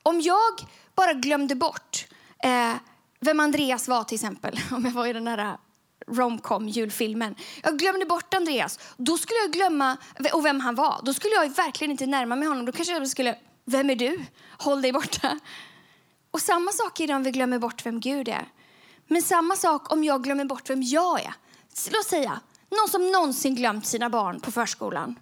Om 0.02 0.20
jag 0.20 0.52
bara 0.94 1.12
glömde 1.12 1.54
bort 1.54 2.06
eh, 2.42 2.74
vem 3.20 3.40
Andreas 3.40 3.88
var 3.88 4.04
till 4.04 4.14
exempel, 4.14 4.60
om 4.70 4.84
jag 4.84 4.92
var 4.92 5.06
i 5.06 5.12
den 5.12 5.24
där 5.24 5.38
eh, 5.38 5.54
romcom 6.06 6.68
julfilmen. 6.68 7.34
Jag 7.62 7.78
glömde 7.78 8.06
bort 8.06 8.34
Andreas. 8.34 8.78
Då 8.96 9.18
skulle 9.18 9.38
jag 9.40 9.52
glömma 9.52 9.96
och 10.32 10.44
vem 10.44 10.60
han 10.60 10.74
var. 10.74 11.00
Då 11.02 11.14
skulle 11.14 11.34
jag 11.34 11.48
verkligen 11.48 11.90
inte 11.90 12.06
närma 12.06 12.36
mig 12.36 12.48
honom. 12.48 12.66
Då 12.66 12.72
kanske 12.72 12.94
jag 12.94 13.08
skulle, 13.08 13.38
vem 13.64 13.90
är 13.90 13.96
du? 13.96 14.24
Håll 14.58 14.82
dig 14.82 14.92
borta. 14.92 15.38
Och 16.30 16.40
samma 16.40 16.72
sak 16.72 17.00
är 17.00 17.06
det 17.06 17.14
om 17.14 17.22
vi 17.22 17.30
glömmer 17.30 17.58
bort 17.58 17.86
vem 17.86 18.00
Gud 18.00 18.28
är. 18.28 18.48
Men 19.06 19.22
samma 19.22 19.56
sak 19.56 19.92
om 19.92 20.04
jag 20.04 20.24
glömmer 20.24 20.44
bort 20.44 20.70
vem 20.70 20.82
jag 20.82 21.20
är. 21.20 21.34
Låt 21.90 22.06
säga, 22.06 22.40
någon 22.70 22.88
som 22.88 23.12
någonsin 23.12 23.54
glömt 23.54 23.86
sina 23.86 24.10
barn 24.10 24.40
på 24.40 24.52
förskolan 24.52 25.16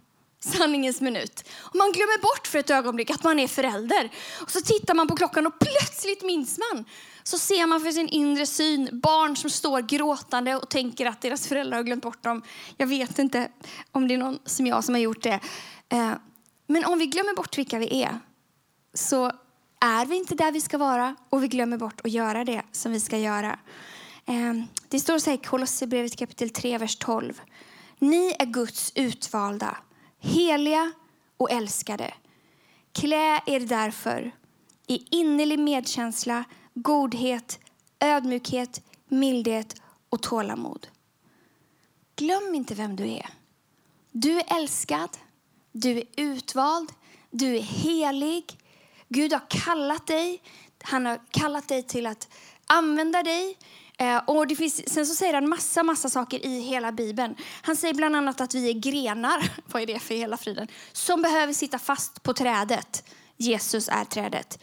sanningens 0.44 1.00
minut. 1.00 1.48
Och 1.58 1.76
man 1.76 1.92
glömmer 1.92 2.22
bort 2.22 2.46
för 2.46 2.58
ett 2.58 2.70
ögonblick 2.70 3.10
att 3.10 3.24
man 3.24 3.38
är 3.38 3.48
förälder. 3.48 4.10
Och 4.42 4.50
så 4.50 4.60
tittar 4.60 4.94
man 4.94 5.08
på 5.08 5.16
klockan 5.16 5.46
och 5.46 5.58
plötsligt 5.58 6.22
minns 6.22 6.58
man. 6.58 6.84
Så 7.22 7.38
ser 7.38 7.66
man 7.66 7.80
för 7.80 7.90
sin 7.90 8.08
inre 8.08 8.46
syn 8.46 8.88
barn 8.92 9.36
som 9.36 9.50
står 9.50 9.80
gråtande 9.80 10.56
och 10.56 10.70
tänker 10.70 11.06
att 11.06 11.20
deras 11.20 11.46
föräldrar 11.46 11.76
har 11.76 11.84
glömt 11.84 12.02
bort 12.02 12.22
dem. 12.22 12.42
Jag 12.76 12.86
vet 12.86 13.18
inte 13.18 13.48
om 13.92 14.08
det 14.08 14.14
är 14.14 14.18
någon 14.18 14.38
som 14.44 14.66
jag 14.66 14.84
som 14.84 14.94
har 14.94 15.02
gjort 15.02 15.22
det. 15.22 15.40
Eh, 15.88 16.12
men 16.66 16.84
om 16.84 16.98
vi 16.98 17.06
glömmer 17.06 17.34
bort 17.34 17.58
vilka 17.58 17.78
vi 17.78 18.02
är 18.02 18.18
så 18.94 19.32
är 19.80 20.06
vi 20.06 20.16
inte 20.16 20.34
där 20.34 20.52
vi 20.52 20.60
ska 20.60 20.78
vara 20.78 21.16
och 21.28 21.42
vi 21.42 21.48
glömmer 21.48 21.76
bort 21.76 22.00
att 22.04 22.10
göra 22.10 22.44
det 22.44 22.62
som 22.72 22.92
vi 22.92 23.00
ska 23.00 23.18
göra. 23.18 23.58
Eh, 24.26 24.54
det 24.88 25.00
står 25.00 25.18
så 25.18 25.30
här 25.30 25.38
i 25.38 25.40
Kolosserbrevet 25.42 26.16
kapitel 26.16 26.50
3, 26.50 26.78
vers 26.78 26.96
12. 26.96 27.40
Ni 27.98 28.36
är 28.38 28.46
Guds 28.46 28.92
utvalda, 28.94 29.76
heliga 30.22 30.92
och 31.36 31.50
älskade. 31.50 32.14
Klä 32.92 33.42
er 33.46 33.60
därför 33.60 34.32
i 34.86 35.06
innerlig 35.10 35.58
medkänsla, 35.58 36.44
godhet, 36.74 37.60
ödmjukhet, 38.00 38.82
mildhet 39.08 39.82
och 40.08 40.22
tålamod. 40.22 40.86
Glöm 42.16 42.54
inte 42.54 42.74
vem 42.74 42.96
du 42.96 43.08
är. 43.08 43.28
Du 44.12 44.38
är 44.38 44.56
älskad, 44.56 45.18
du 45.72 45.98
är 45.98 46.04
utvald, 46.16 46.92
du 47.30 47.56
är 47.56 47.62
helig. 47.62 48.58
Gud 49.08 49.32
har 49.32 49.50
kallat 49.50 50.06
dig. 50.06 50.42
Han 50.82 51.06
har 51.06 51.20
kallat 51.30 51.68
dig 51.68 51.82
till 51.82 52.06
att 52.06 52.28
använda 52.66 53.22
dig. 53.22 53.58
Eh, 53.98 54.16
och 54.26 54.46
det 54.46 54.56
finns, 54.56 54.92
sen 54.92 55.06
så 55.06 55.14
säger 55.14 55.34
han 55.34 55.48
massa, 55.48 55.82
massa 55.82 56.08
saker 56.08 56.46
i 56.46 56.60
hela 56.60 56.92
Bibeln. 56.92 57.34
Han 57.62 57.76
säger 57.76 57.94
bland 57.94 58.16
annat 58.16 58.40
att 58.40 58.54
vi 58.54 58.68
är 58.68 58.74
grenar, 58.74 59.50
vad 59.66 59.82
är 59.82 59.86
det 59.86 59.98
för 59.98 60.14
hela 60.14 60.36
friden, 60.36 60.68
som 60.92 61.22
behöver 61.22 61.52
sitta 61.52 61.78
fast 61.78 62.22
på 62.22 62.32
trädet. 62.34 63.04
Jesus 63.36 63.88
är 63.88 64.04
trädet. 64.04 64.58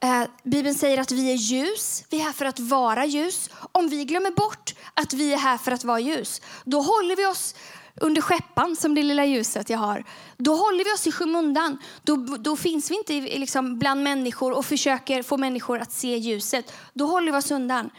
Eh, 0.00 0.22
Bibeln 0.42 0.74
säger 0.74 0.98
att 0.98 1.12
vi 1.12 1.32
är 1.32 1.36
ljus, 1.36 2.04
vi 2.10 2.20
är 2.20 2.24
här 2.24 2.32
för 2.32 2.44
att 2.44 2.60
vara 2.60 3.04
ljus. 3.04 3.50
Om 3.72 3.88
vi 3.88 4.04
glömmer 4.04 4.30
bort 4.30 4.74
att 4.94 5.12
vi 5.12 5.32
är 5.32 5.38
här 5.38 5.58
för 5.58 5.72
att 5.72 5.84
vara 5.84 6.00
ljus, 6.00 6.42
då 6.64 6.82
håller 6.82 7.16
vi 7.16 7.26
oss 7.26 7.54
under 8.00 8.22
skeppan 8.22 8.76
som 8.76 8.94
det 8.94 9.02
lilla 9.02 9.24
ljuset 9.24 9.70
jag 9.70 9.78
har. 9.78 10.04
Då 10.36 10.56
håller 10.56 10.84
vi 10.84 10.94
oss 10.94 11.06
i 11.06 11.12
skymundan. 11.12 11.78
Då, 12.02 12.16
då 12.16 12.56
finns 12.56 12.90
vi 12.90 12.94
inte 12.94 13.12
liksom 13.20 13.78
bland 13.78 14.02
människor 14.02 14.52
och 14.52 14.66
försöker 14.66 15.22
få 15.22 15.36
människor 15.36 15.78
att 15.78 15.92
se 15.92 16.16
ljuset. 16.16 16.72
Då 16.94 17.06
håller 17.06 17.32
vi 17.32 17.38
oss 17.38 17.50
undan. 17.50 17.90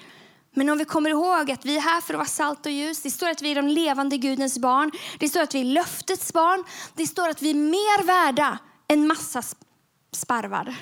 Men 0.58 0.70
om 0.70 0.78
vi 0.78 0.86
kommer 0.86 1.10
ihåg 1.10 1.52
att 1.52 1.66
vi 1.66 1.78
är 1.78 1.82
här 1.82 2.02
för 2.02 2.14
att 2.14 2.18
vara 2.18 2.28
salt 2.28 2.66
och 2.66 2.72
ljus. 2.72 3.02
Det 3.02 3.12
står 3.12 3.30
att 3.30 3.42
vi 3.42 3.52
är 3.52 3.56
de 3.56 3.68
levande 3.68 4.18
Gudens 4.18 4.60
barn. 4.60 4.92
Det 5.20 5.30
står 5.30 5.42
att 5.42 5.56
vi 5.56 5.60
är 5.60 5.66
löftets 5.66 6.34
barn. 6.34 6.64
Det 6.96 7.08
står 7.08 7.30
att 7.30 7.42
vi 7.42 7.50
är 7.50 7.54
mer 7.56 8.04
värda 8.04 8.60
än 8.88 9.08
massa 9.08 9.44
sparvar. 10.12 10.76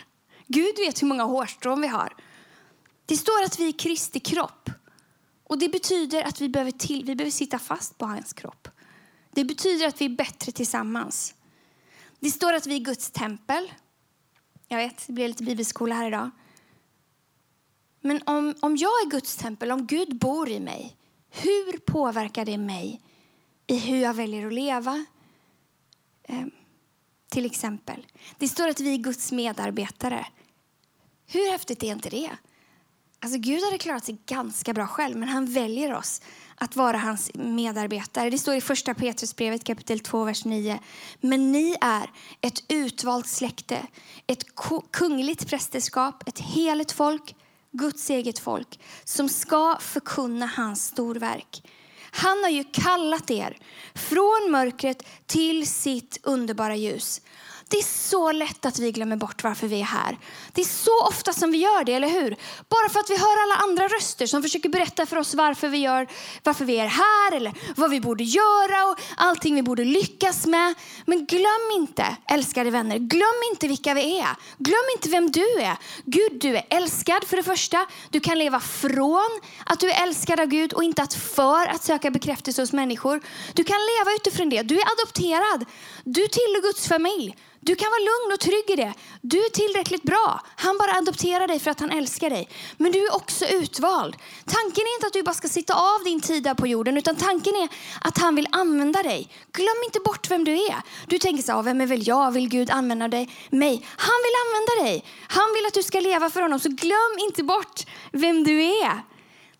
Gud 0.47 0.75
vet 0.77 1.01
hur 1.01 1.07
många 1.07 1.23
hårstrån 1.23 1.81
vi 1.81 1.87
har. 1.87 2.13
Det 3.05 3.17
står 3.17 3.43
att 3.43 3.59
vi 3.59 3.67
är 3.67 3.71
Kristi 3.71 4.19
kropp. 4.19 4.69
Och 5.43 5.57
Det 5.57 5.69
betyder 5.69 6.23
att 6.23 6.41
vi 6.41 6.49
behöver, 6.49 6.71
till, 6.71 7.05
vi 7.05 7.15
behöver 7.15 7.31
sitta 7.31 7.59
fast 7.59 7.97
på 7.97 8.05
hans 8.05 8.33
kropp. 8.33 8.67
Det 9.31 9.43
betyder 9.43 9.87
att 9.87 10.01
vi 10.01 10.05
är 10.05 10.09
bättre 10.09 10.51
tillsammans. 10.51 11.33
Det 12.19 12.31
står 12.31 12.53
att 12.53 12.67
vi 12.67 12.75
är 12.75 12.79
Guds 12.79 13.11
tempel. 13.11 13.71
Jag 14.67 14.77
vet, 14.77 15.07
det 15.07 15.13
blir 15.13 15.27
lite 15.27 15.43
bibelskola 15.43 15.95
här 15.95 16.07
idag. 16.07 16.29
Men 18.05 18.21
om, 18.25 18.55
om 18.59 18.77
jag 18.77 18.89
är 18.89 19.09
Guds 19.09 19.35
tempel, 19.35 19.71
om 19.71 19.85
Gud 19.85 20.17
bor 20.17 20.49
i 20.49 20.59
mig, 20.59 20.97
hur 21.29 21.77
påverkar 21.77 22.45
det 22.45 22.57
mig 22.57 23.01
i 23.67 23.77
hur 23.77 24.01
jag 24.01 24.13
väljer 24.13 24.47
att 24.47 24.53
leva? 24.53 25.05
Eh, 26.23 26.45
till 27.31 27.45
exempel. 27.45 28.05
Det 28.37 28.47
står 28.47 28.67
att 28.67 28.79
vi 28.79 28.93
är 28.93 28.97
Guds 28.97 29.31
medarbetare. 29.31 30.25
Hur 31.27 31.51
häftigt 31.51 31.83
är 31.83 31.91
inte 31.91 32.09
det? 32.09 32.29
Alltså 33.19 33.39
Gud 33.39 33.63
hade 33.63 33.77
klarat 33.77 34.05
sig 34.05 34.17
ganska 34.25 34.73
bra 34.73 34.87
själv, 34.87 35.17
men 35.17 35.29
han 35.29 35.45
väljer 35.45 35.93
oss 35.93 36.21
att 36.55 36.75
vara 36.75 36.97
hans 36.97 37.31
medarbetare. 37.33 38.29
Det 38.29 38.37
står 38.37 38.55
i 38.55 38.61
första 38.61 38.93
Petrusbrevet 38.93 39.63
kapitel 39.63 39.99
2, 39.99 40.23
vers 40.23 40.45
9. 40.45 40.79
Men 41.21 41.51
ni 41.51 41.75
är 41.81 42.11
ett 42.41 42.63
utvalt 42.67 43.27
släkte, 43.27 43.87
ett 44.27 44.43
kungligt 44.91 45.47
prästerskap, 45.47 46.23
ett 46.27 46.39
heligt 46.39 46.91
folk, 46.91 47.35
Guds 47.77 48.09
eget 48.09 48.39
folk, 48.39 48.79
som 49.03 49.29
ska 49.29 49.77
förkunna 49.79 50.45
hans 50.45 50.85
storverk. 50.85 51.71
Han 52.11 52.43
har 52.43 52.49
ju 52.49 52.63
kallat 52.63 53.31
er 53.31 53.57
från 53.95 54.51
mörkret 54.51 55.03
till 55.25 55.67
sitt 55.67 56.19
underbara 56.23 56.75
ljus. 56.75 57.21
Det 57.69 57.77
är 57.77 57.83
så 57.83 58.31
lätt 58.31 58.65
att 58.65 58.79
vi 58.79 58.91
glömmer 58.91 59.15
bort 59.15 59.43
varför 59.43 59.67
vi 59.67 59.81
är 59.81 59.85
här. 59.85 60.17
Det 60.53 60.61
är 60.61 60.65
så 60.65 61.07
ofta 61.07 61.33
som 61.33 61.51
vi 61.51 61.57
gör 61.57 61.83
det, 61.83 61.93
eller 61.93 62.09
hur? 62.09 62.35
Bara 62.69 62.89
för 62.89 62.99
att 62.99 63.09
vi 63.09 63.17
hör 63.17 63.43
alla 63.43 63.55
andra 63.55 63.87
röster 63.87 64.27
som 64.27 64.43
försöker 64.43 64.69
berätta 64.69 65.05
för 65.05 65.17
oss 65.17 65.33
varför 65.33 65.67
vi, 65.67 65.77
gör, 65.77 66.07
varför 66.43 66.65
vi 66.65 66.77
är 66.77 66.87
här 66.87 67.35
eller 67.35 67.53
vad 67.75 67.89
vi 67.89 68.01
borde 68.01 68.23
göra 68.23 68.85
och 68.85 68.99
allting 69.17 69.55
vi 69.55 69.61
borde 69.61 69.85
lyckas 69.85 70.45
med. 70.45 70.75
Men 71.05 71.25
glöm 71.25 71.71
inte, 71.75 72.17
älskade 72.31 72.69
vänner, 72.69 72.97
glöm 72.97 73.41
inte 73.51 73.67
vilka 73.67 73.93
vi 73.93 74.19
är. 74.19 74.35
Glöm 74.57 74.85
inte 74.95 75.09
vem 75.09 75.31
du 75.31 75.61
är. 75.61 75.77
Gud, 76.05 76.41
du 76.41 76.57
är 76.57 76.65
älskad 76.69 77.23
för 77.23 77.37
det 77.37 77.43
första. 77.43 77.85
Du 78.09 78.19
kan 78.19 78.37
leva 78.37 78.59
från 78.59 79.41
att 79.65 79.79
du 79.79 79.91
är 79.91 80.03
älskad 80.03 80.39
av 80.39 80.45
Gud 80.45 80.73
och 80.73 80.83
inte 80.83 81.01
att 81.01 81.13
för 81.13 81.67
att 81.67 81.83
söka 81.83 82.11
bekräftelse 82.11 82.61
hos 82.61 82.73
människor. 82.73 83.21
Du 83.53 83.63
kan 83.63 83.77
leva 83.97 84.15
utifrån 84.15 84.49
det. 84.49 84.61
Du 84.61 84.75
är 84.75 84.85
adopterad. 84.99 85.65
Du 86.03 86.27
tillhör 86.27 86.61
Guds 86.61 86.87
familj. 86.87 87.35
Du 87.65 87.75
kan 87.75 87.89
vara 87.91 87.99
lugn 87.99 88.33
och 88.33 88.39
trygg 88.39 88.69
i 88.69 88.75
det. 88.75 88.93
Du 89.21 89.37
är 89.45 89.49
tillräckligt 89.49 90.03
bra. 90.03 90.41
Han 90.55 90.77
bara 90.77 90.97
adopterar 90.97 91.47
dig 91.47 91.59
för 91.59 91.71
att 91.71 91.79
han 91.79 91.91
älskar 91.91 92.29
dig. 92.29 92.49
Men 92.77 92.91
du 92.91 93.07
är 93.07 93.15
också 93.15 93.45
utvald. 93.45 94.15
Tanken 94.45 94.83
är 94.83 94.95
inte 94.97 95.07
att 95.07 95.13
du 95.13 95.23
bara 95.23 95.33
ska 95.33 95.47
sitta 95.47 95.73
av 95.73 96.03
din 96.03 96.21
tid 96.21 96.47
här 96.47 96.53
på 96.53 96.67
jorden, 96.67 96.97
utan 96.97 97.15
tanken 97.15 97.55
är 97.55 97.69
att 98.01 98.17
han 98.17 98.35
vill 98.35 98.47
använda 98.51 99.03
dig. 99.03 99.29
Glöm 99.51 99.81
inte 99.85 99.99
bort 99.99 100.31
vem 100.31 100.43
du 100.43 100.53
är. 100.53 100.75
Du 101.07 101.19
tänker 101.19 101.43
så 101.43 101.51
här, 101.51 101.63
vem 101.63 101.81
är 101.81 101.85
väl 101.85 102.07
jag? 102.07 102.31
Vill 102.31 102.49
Gud 102.49 102.69
använda 102.71 103.07
dig? 103.07 103.29
mig? 103.49 103.87
Han 103.97 104.19
vill 104.25 104.35
använda 104.45 104.89
dig. 104.89 105.05
Han 105.27 105.53
vill 105.55 105.65
att 105.65 105.73
du 105.73 105.83
ska 105.83 105.99
leva 105.99 106.29
för 106.29 106.41
honom. 106.41 106.59
Så 106.59 106.69
glöm 106.69 107.13
inte 107.27 107.43
bort 107.43 107.85
vem 108.11 108.43
du 108.43 108.63
är. 108.63 109.01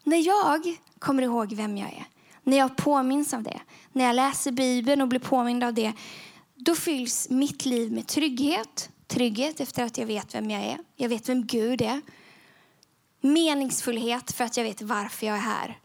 När 0.04 0.18
jag 0.18 0.78
kommer 1.00 1.24
ihåg 1.24 1.54
vem 1.54 1.78
jag 1.78 1.90
är, 1.90 2.06
när 2.44 2.58
jag 2.58 2.76
påminns 2.76 3.34
av 3.34 3.44
det, 3.44 3.60
när 3.92 4.06
jag 4.06 4.16
läser 4.16 4.52
Bibeln 4.52 5.02
och 5.02 5.08
blir 5.08 5.20
påmind 5.20 5.64
av 5.64 5.74
det, 5.74 5.94
då 6.56 6.76
fylls 6.76 7.30
mitt 7.30 7.66
liv 7.66 7.92
med 7.92 8.08
trygghet. 8.08 8.90
Trygghet 9.08 9.60
efter 9.60 9.84
att 9.84 9.98
jag 9.98 10.06
vet 10.06 10.36
vem 10.36 10.50
jag 10.50 10.64
är. 10.64 10.78
Jag 10.96 11.10
vet 11.10 11.30
vem 11.30 11.46
Gud 11.46 11.82
är. 11.82 12.02
Meningsfullhet 13.22 14.32
för 14.32 14.44
att 14.44 14.58
jag 14.58 14.64
vet 14.64 14.82
varför 14.82 15.28
jag 15.28 15.36
är 15.36 15.42
här. 15.42 15.80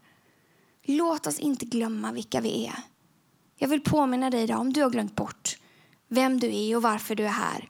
Låt 0.83 1.27
oss 1.27 1.39
inte 1.39 1.65
glömma 1.65 2.11
vilka 2.11 2.41
vi 2.41 2.65
är. 2.65 2.79
Jag 3.57 3.67
vill 3.67 3.81
påminna 3.81 4.29
dig 4.29 4.43
idag, 4.43 4.59
om 4.59 4.73
du 4.73 4.81
har 4.81 4.89
glömt 4.89 5.15
bort 5.15 5.57
vem 6.07 6.39
du 6.39 6.55
är 6.55 6.75
och 6.75 6.81
varför 6.81 7.15
du 7.15 7.25
är 7.25 7.29
här. 7.29 7.69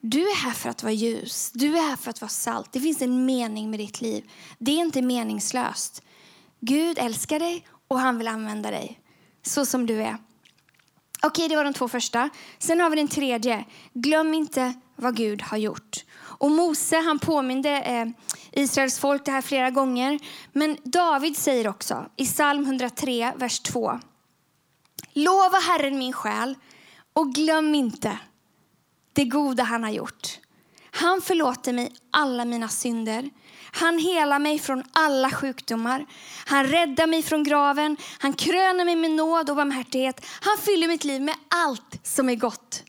Du 0.00 0.20
är 0.20 0.36
här 0.36 0.52
för 0.52 0.70
att 0.70 0.82
vara 0.82 0.92
ljus, 0.92 1.50
du 1.54 1.76
är 1.76 1.82
här 1.88 1.96
för 1.96 2.10
att 2.10 2.20
vara 2.20 2.28
salt. 2.28 2.72
Det 2.72 2.80
finns 2.80 3.02
en 3.02 3.26
mening 3.26 3.70
med 3.70 3.80
ditt 3.80 4.00
liv. 4.00 4.30
Det 4.58 4.72
är 4.72 4.78
inte 4.78 5.02
meningslöst. 5.02 6.02
Gud 6.60 6.98
älskar 6.98 7.38
dig 7.38 7.66
och 7.88 7.98
han 7.98 8.18
vill 8.18 8.28
använda 8.28 8.70
dig 8.70 9.00
så 9.42 9.66
som 9.66 9.86
du 9.86 10.02
är. 10.02 10.16
Okej, 11.26 11.48
det 11.48 11.56
var 11.56 11.64
de 11.64 11.74
två 11.74 11.88
första. 11.88 12.30
Sen 12.58 12.80
har 12.80 12.90
vi 12.90 12.96
den 12.96 13.08
tredje. 13.08 13.64
Glöm 13.92 14.34
inte 14.34 14.74
vad 14.96 15.16
Gud 15.16 15.42
har 15.42 15.58
gjort. 15.58 16.04
Och 16.16 16.50
Mose 16.50 16.96
han 16.96 17.18
påminde 17.18 17.70
eh, 17.70 18.06
Israels 18.52 18.98
folk 18.98 19.24
det 19.24 19.30
här 19.30 19.42
flera 19.42 19.70
gånger. 19.70 20.18
Men 20.52 20.76
David 20.84 21.36
säger 21.36 21.68
också 21.68 22.06
i 22.16 22.26
psalm 22.26 22.64
103, 22.64 23.32
vers 23.36 23.60
2. 23.60 24.00
Lova 25.12 25.58
Herren 25.58 25.98
min 25.98 26.12
själ 26.12 26.54
och 27.12 27.34
glöm 27.34 27.74
inte 27.74 28.18
det 29.12 29.24
goda 29.24 29.62
han 29.62 29.84
har 29.84 29.90
gjort. 29.90 30.38
Han 30.90 31.20
förlåter 31.20 31.72
mig 31.72 31.92
alla 32.10 32.44
mina 32.44 32.68
synder 32.68 33.30
han 33.76 33.98
helar 33.98 34.38
mig 34.38 34.58
från 34.58 34.82
alla 34.92 35.30
sjukdomar. 35.30 36.06
Han 36.46 36.66
räddar 36.66 37.06
mig 37.06 37.22
från 37.22 37.44
graven. 37.44 37.96
Han 38.18 38.32
kröner 38.32 38.84
mig 38.84 38.96
med 38.96 39.10
nåd 39.10 39.50
och 39.50 39.56
barmhärtighet. 39.56 40.26
Han 40.40 40.58
fyller 40.58 40.88
mitt 40.88 41.04
liv 41.04 41.22
med 41.22 41.34
allt 41.48 42.00
som 42.02 42.28
är 42.28 42.34
gott. 42.34 42.84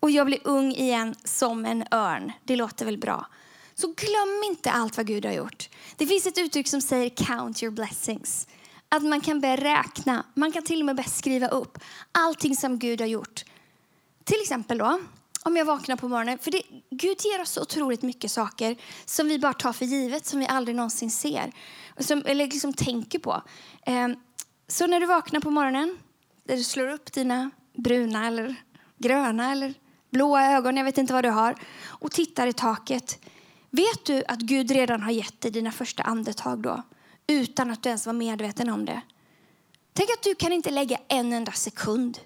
Och 0.00 0.10
jag 0.10 0.26
blir 0.26 0.38
ung 0.44 0.72
igen 0.72 1.14
som 1.24 1.64
en 1.64 1.84
örn. 1.90 2.32
Det 2.44 2.56
låter 2.56 2.84
väl 2.84 2.98
bra? 2.98 3.26
Så 3.74 3.86
glöm 3.86 4.42
inte 4.46 4.70
allt 4.70 4.96
vad 4.96 5.06
Gud 5.06 5.24
har 5.24 5.32
gjort. 5.32 5.68
Det 5.96 6.06
finns 6.06 6.26
ett 6.26 6.38
uttryck 6.38 6.68
som 6.68 6.80
säger 6.80 7.08
count 7.08 7.62
your 7.62 7.74
blessings. 7.74 8.48
Att 8.88 9.02
man 9.02 9.20
kan 9.20 9.40
börja 9.40 9.56
räkna, 9.56 10.24
man 10.34 10.52
kan 10.52 10.62
till 10.62 10.80
och 10.80 10.86
med 10.86 10.96
börja 10.96 11.08
skriva 11.08 11.48
upp 11.48 11.78
allting 12.12 12.56
som 12.56 12.78
Gud 12.78 13.00
har 13.00 13.08
gjort. 13.08 13.44
Till 14.24 14.40
exempel 14.42 14.78
då, 14.78 15.00
om 15.46 15.56
jag 15.56 15.64
vaknar 15.64 15.96
på 15.96 16.08
morgonen. 16.08 16.38
För 16.38 16.50
det, 16.50 16.62
Gud 16.90 17.16
ger 17.24 17.42
oss 17.42 17.50
så 17.50 17.62
otroligt 17.62 18.02
mycket 18.02 18.30
saker 18.30 18.76
som 19.04 19.28
vi 19.28 19.38
bara 19.38 19.52
tar 19.52 19.72
för 19.72 19.84
givet, 19.84 20.26
som 20.26 20.38
vi 20.40 20.46
aldrig 20.46 20.76
någonsin 20.76 21.10
ser. 21.10 21.52
Som, 21.98 22.22
eller 22.26 22.46
liksom 22.46 22.72
tänker 22.72 23.18
på. 23.18 23.42
Eh, 23.86 24.08
så 24.68 24.86
när 24.86 25.00
du 25.00 25.06
vaknar 25.06 25.40
på 25.40 25.50
morgonen, 25.50 25.98
där 26.44 26.56
du 26.56 26.64
slår 26.64 26.88
upp 26.88 27.12
dina 27.12 27.50
bruna 27.72 28.26
eller 28.26 28.54
gröna 28.98 29.52
eller 29.52 29.74
blåa 30.10 30.52
ögon, 30.52 30.76
jag 30.76 30.84
vet 30.84 30.98
inte 30.98 31.12
vad 31.12 31.24
du 31.24 31.30
har, 31.30 31.54
och 31.84 32.10
tittar 32.10 32.46
i 32.46 32.52
taket. 32.52 33.18
Vet 33.70 34.04
du 34.04 34.24
att 34.28 34.40
Gud 34.40 34.70
redan 34.70 35.02
har 35.02 35.10
gett 35.10 35.40
dig 35.40 35.50
dina 35.50 35.72
första 35.72 36.02
andetag 36.02 36.58
då? 36.58 36.82
Utan 37.26 37.70
att 37.70 37.82
du 37.82 37.88
ens 37.88 38.06
var 38.06 38.12
medveten 38.12 38.70
om 38.70 38.84
det. 38.84 39.00
Tänk 39.92 40.10
att 40.10 40.22
du 40.22 40.34
kan 40.34 40.52
inte 40.52 40.70
lägga 40.70 40.98
en 41.08 41.32
enda 41.32 41.52
sekund 41.52 42.18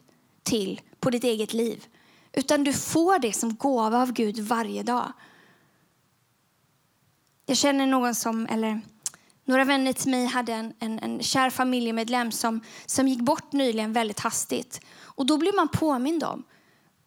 till 0.42 0.80
på 1.00 1.10
ditt 1.10 1.24
eget 1.24 1.52
liv 1.52 1.86
utan 2.32 2.64
du 2.64 2.72
får 2.72 3.18
det 3.18 3.32
som 3.32 3.56
gåva 3.56 4.02
av 4.02 4.12
Gud 4.12 4.38
varje 4.38 4.82
dag. 4.82 5.12
Jag 7.46 7.56
känner 7.56 7.86
någon 7.86 8.14
som, 8.14 8.46
eller 8.46 8.80
några 9.44 9.64
vänner 9.64 9.92
till 9.92 10.10
mig 10.10 10.26
hade 10.26 10.52
en, 10.52 10.74
en, 10.78 10.98
en 10.98 11.22
kär 11.22 11.50
familjemedlem 11.50 12.32
som, 12.32 12.60
som 12.86 13.08
gick 13.08 13.20
bort 13.20 13.52
nyligen 13.52 13.92
väldigt 13.92 14.20
hastigt. 14.20 14.80
Och 15.02 15.26
då 15.26 15.36
blir 15.36 15.56
man 15.56 15.68
påmind 15.68 16.24
om 16.24 16.44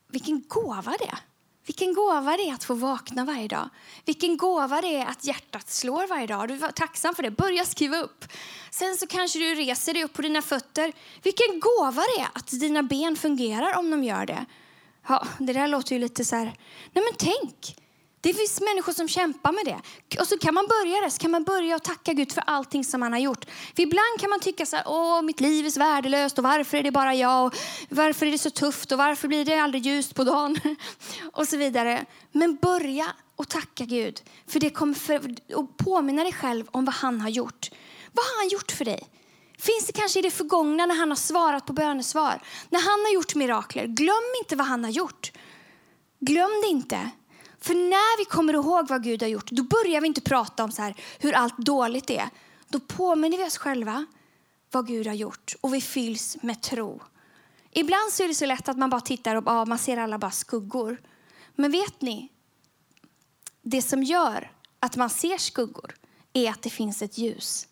vilken 0.07 0.43
gåva 0.47 0.95
det 0.99 1.07
är. 1.07 1.19
Vilken 1.65 1.93
gåva 1.93 2.37
det 2.37 2.49
är 2.49 2.53
att 2.53 2.63
få 2.63 2.73
vakna 2.73 3.25
varje 3.25 3.47
dag. 3.47 3.69
Vilken 4.05 4.37
gåva 4.37 4.81
det 4.81 4.95
är 4.95 5.05
att 5.05 5.25
hjärtat 5.25 5.69
slår 5.69 6.07
varje 6.07 6.27
dag. 6.27 6.47
Du 6.47 6.55
var 6.55 6.71
tacksam 6.71 7.15
för 7.15 7.23
det. 7.23 7.31
Börja 7.31 7.65
skriva 7.65 7.97
upp. 7.97 8.25
Sen 8.71 8.95
så 8.95 9.07
kanske 9.07 9.39
du 9.39 9.55
reser 9.55 9.93
dig 9.93 10.03
upp 10.03 10.13
på 10.13 10.21
dina 10.21 10.41
fötter. 10.41 10.93
Vilken 11.23 11.59
gåva 11.59 12.03
det 12.15 12.21
är 12.21 12.29
att 12.33 12.47
dina 12.47 12.83
ben 12.83 13.15
fungerar 13.15 13.77
om 13.77 13.91
de 13.91 14.03
gör 14.03 14.25
det. 14.25 14.45
Ja, 15.07 15.27
det 15.39 15.53
där 15.53 15.67
låter 15.67 15.95
ju 15.95 16.01
lite 16.01 16.25
så 16.25 16.35
här... 16.35 16.45
Nej 16.93 17.03
men 17.03 17.13
tänk! 17.17 17.75
Det 18.21 18.33
finns 18.33 18.61
människor 18.61 18.93
som 18.93 19.07
kämpar 19.07 19.51
med 19.51 19.65
det. 19.65 20.19
Och 20.19 20.27
så 20.27 20.37
kan 20.37 20.53
man 20.53 20.67
börja 20.67 21.01
där. 21.01 21.09
så 21.09 21.17
kan 21.17 21.31
man 21.31 21.43
börja 21.43 21.75
och 21.75 21.83
tacka 21.83 22.13
Gud 22.13 22.31
för 22.31 22.43
allting 22.47 22.83
som 22.83 23.01
han 23.01 23.13
har 23.13 23.19
gjort. 23.19 23.45
För 23.75 23.83
ibland 23.83 24.19
kan 24.19 24.29
man 24.29 24.39
tycka 24.39 24.65
så 24.65 24.75
här, 24.75 24.85
åh 24.87 25.21
mitt 25.21 25.39
liv 25.39 25.65
är 25.65 25.69
så 25.69 25.79
värdelöst 25.79 26.37
och 26.37 26.43
varför 26.43 26.77
är 26.77 26.83
det 26.83 26.91
bara 26.91 27.15
jag 27.15 27.45
och 27.45 27.55
varför 27.89 28.25
är 28.25 28.31
det 28.31 28.37
så 28.37 28.49
tufft 28.49 28.91
och 28.91 28.97
varför 28.97 29.27
blir 29.27 29.45
det 29.45 29.55
aldrig 29.55 29.85
ljust 29.85 30.15
på 30.15 30.23
dagen? 30.23 30.59
och 31.33 31.47
så 31.47 31.57
vidare. 31.57 32.05
Men 32.31 32.55
börja 32.55 33.07
och 33.35 33.49
tacka 33.49 33.85
Gud. 33.85 34.21
För 34.47 34.59
det 34.59 34.69
kommer 34.69 34.93
för, 34.93 35.35
och 35.55 35.77
påminna 35.77 36.23
dig 36.23 36.33
själv 36.33 36.65
om 36.71 36.85
vad 36.85 36.95
han 36.95 37.21
har 37.21 37.29
gjort. 37.29 37.71
Vad 38.11 38.25
har 38.25 38.37
han 38.37 38.49
gjort 38.49 38.71
för 38.71 38.85
dig? 38.85 39.09
Finns 39.63 39.85
det 39.85 39.93
kanske 39.93 40.19
i 40.19 40.21
det 40.21 40.31
förgångna 40.31 40.85
när 40.85 40.95
han 40.95 41.09
har 41.09 41.15
svarat 41.15 41.65
på 41.65 41.73
bönesvar? 41.73 42.41
När 42.69 42.79
han 42.79 43.05
har 43.05 43.13
gjort 43.13 43.35
mirakler. 43.35 43.87
Glöm 43.87 44.33
inte 44.41 44.55
vad 44.55 44.67
han 44.67 44.83
har 44.83 44.91
gjort. 44.91 45.31
Glöm 46.19 46.61
det 46.63 46.67
inte. 46.67 47.09
För 47.59 47.73
när 47.73 48.17
vi 48.17 48.25
kommer 48.25 48.53
ihåg 48.53 48.87
vad 48.87 49.03
Gud 49.03 49.21
har 49.21 49.29
gjort, 49.29 49.51
då 49.51 49.63
börjar 49.63 50.01
vi 50.01 50.07
inte 50.07 50.21
prata 50.21 50.63
om 50.63 50.71
så 50.71 50.81
här, 50.81 50.95
hur 51.19 51.33
allt 51.33 51.57
dåligt 51.57 52.09
är. 52.09 52.29
Då 52.67 52.79
påminner 52.79 53.37
vi 53.37 53.43
oss 53.43 53.57
själva 53.57 54.05
vad 54.71 54.87
Gud 54.87 55.07
har 55.07 55.13
gjort 55.13 55.55
och 55.61 55.73
vi 55.73 55.81
fylls 55.81 56.37
med 56.41 56.61
tro. 56.61 57.01
Ibland 57.71 58.11
så 58.11 58.23
är 58.23 58.27
det 58.27 58.35
så 58.35 58.45
lätt 58.45 58.69
att 58.69 58.77
man 58.77 58.89
bara 58.89 59.01
tittar 59.01 59.35
och 59.35 59.43
ja, 59.45 59.65
man 59.65 59.77
ser 59.77 59.97
alla 59.97 60.17
bara 60.17 60.31
skuggor. 60.31 61.01
Men 61.55 61.71
vet 61.71 62.01
ni? 62.01 62.31
Det 63.61 63.81
som 63.81 64.03
gör 64.03 64.51
att 64.79 64.95
man 64.95 65.09
ser 65.09 65.37
skuggor 65.37 65.95
är 66.33 66.49
att 66.49 66.61
det 66.61 66.69
finns 66.69 67.01
ett 67.01 67.17
ljus. 67.17 67.67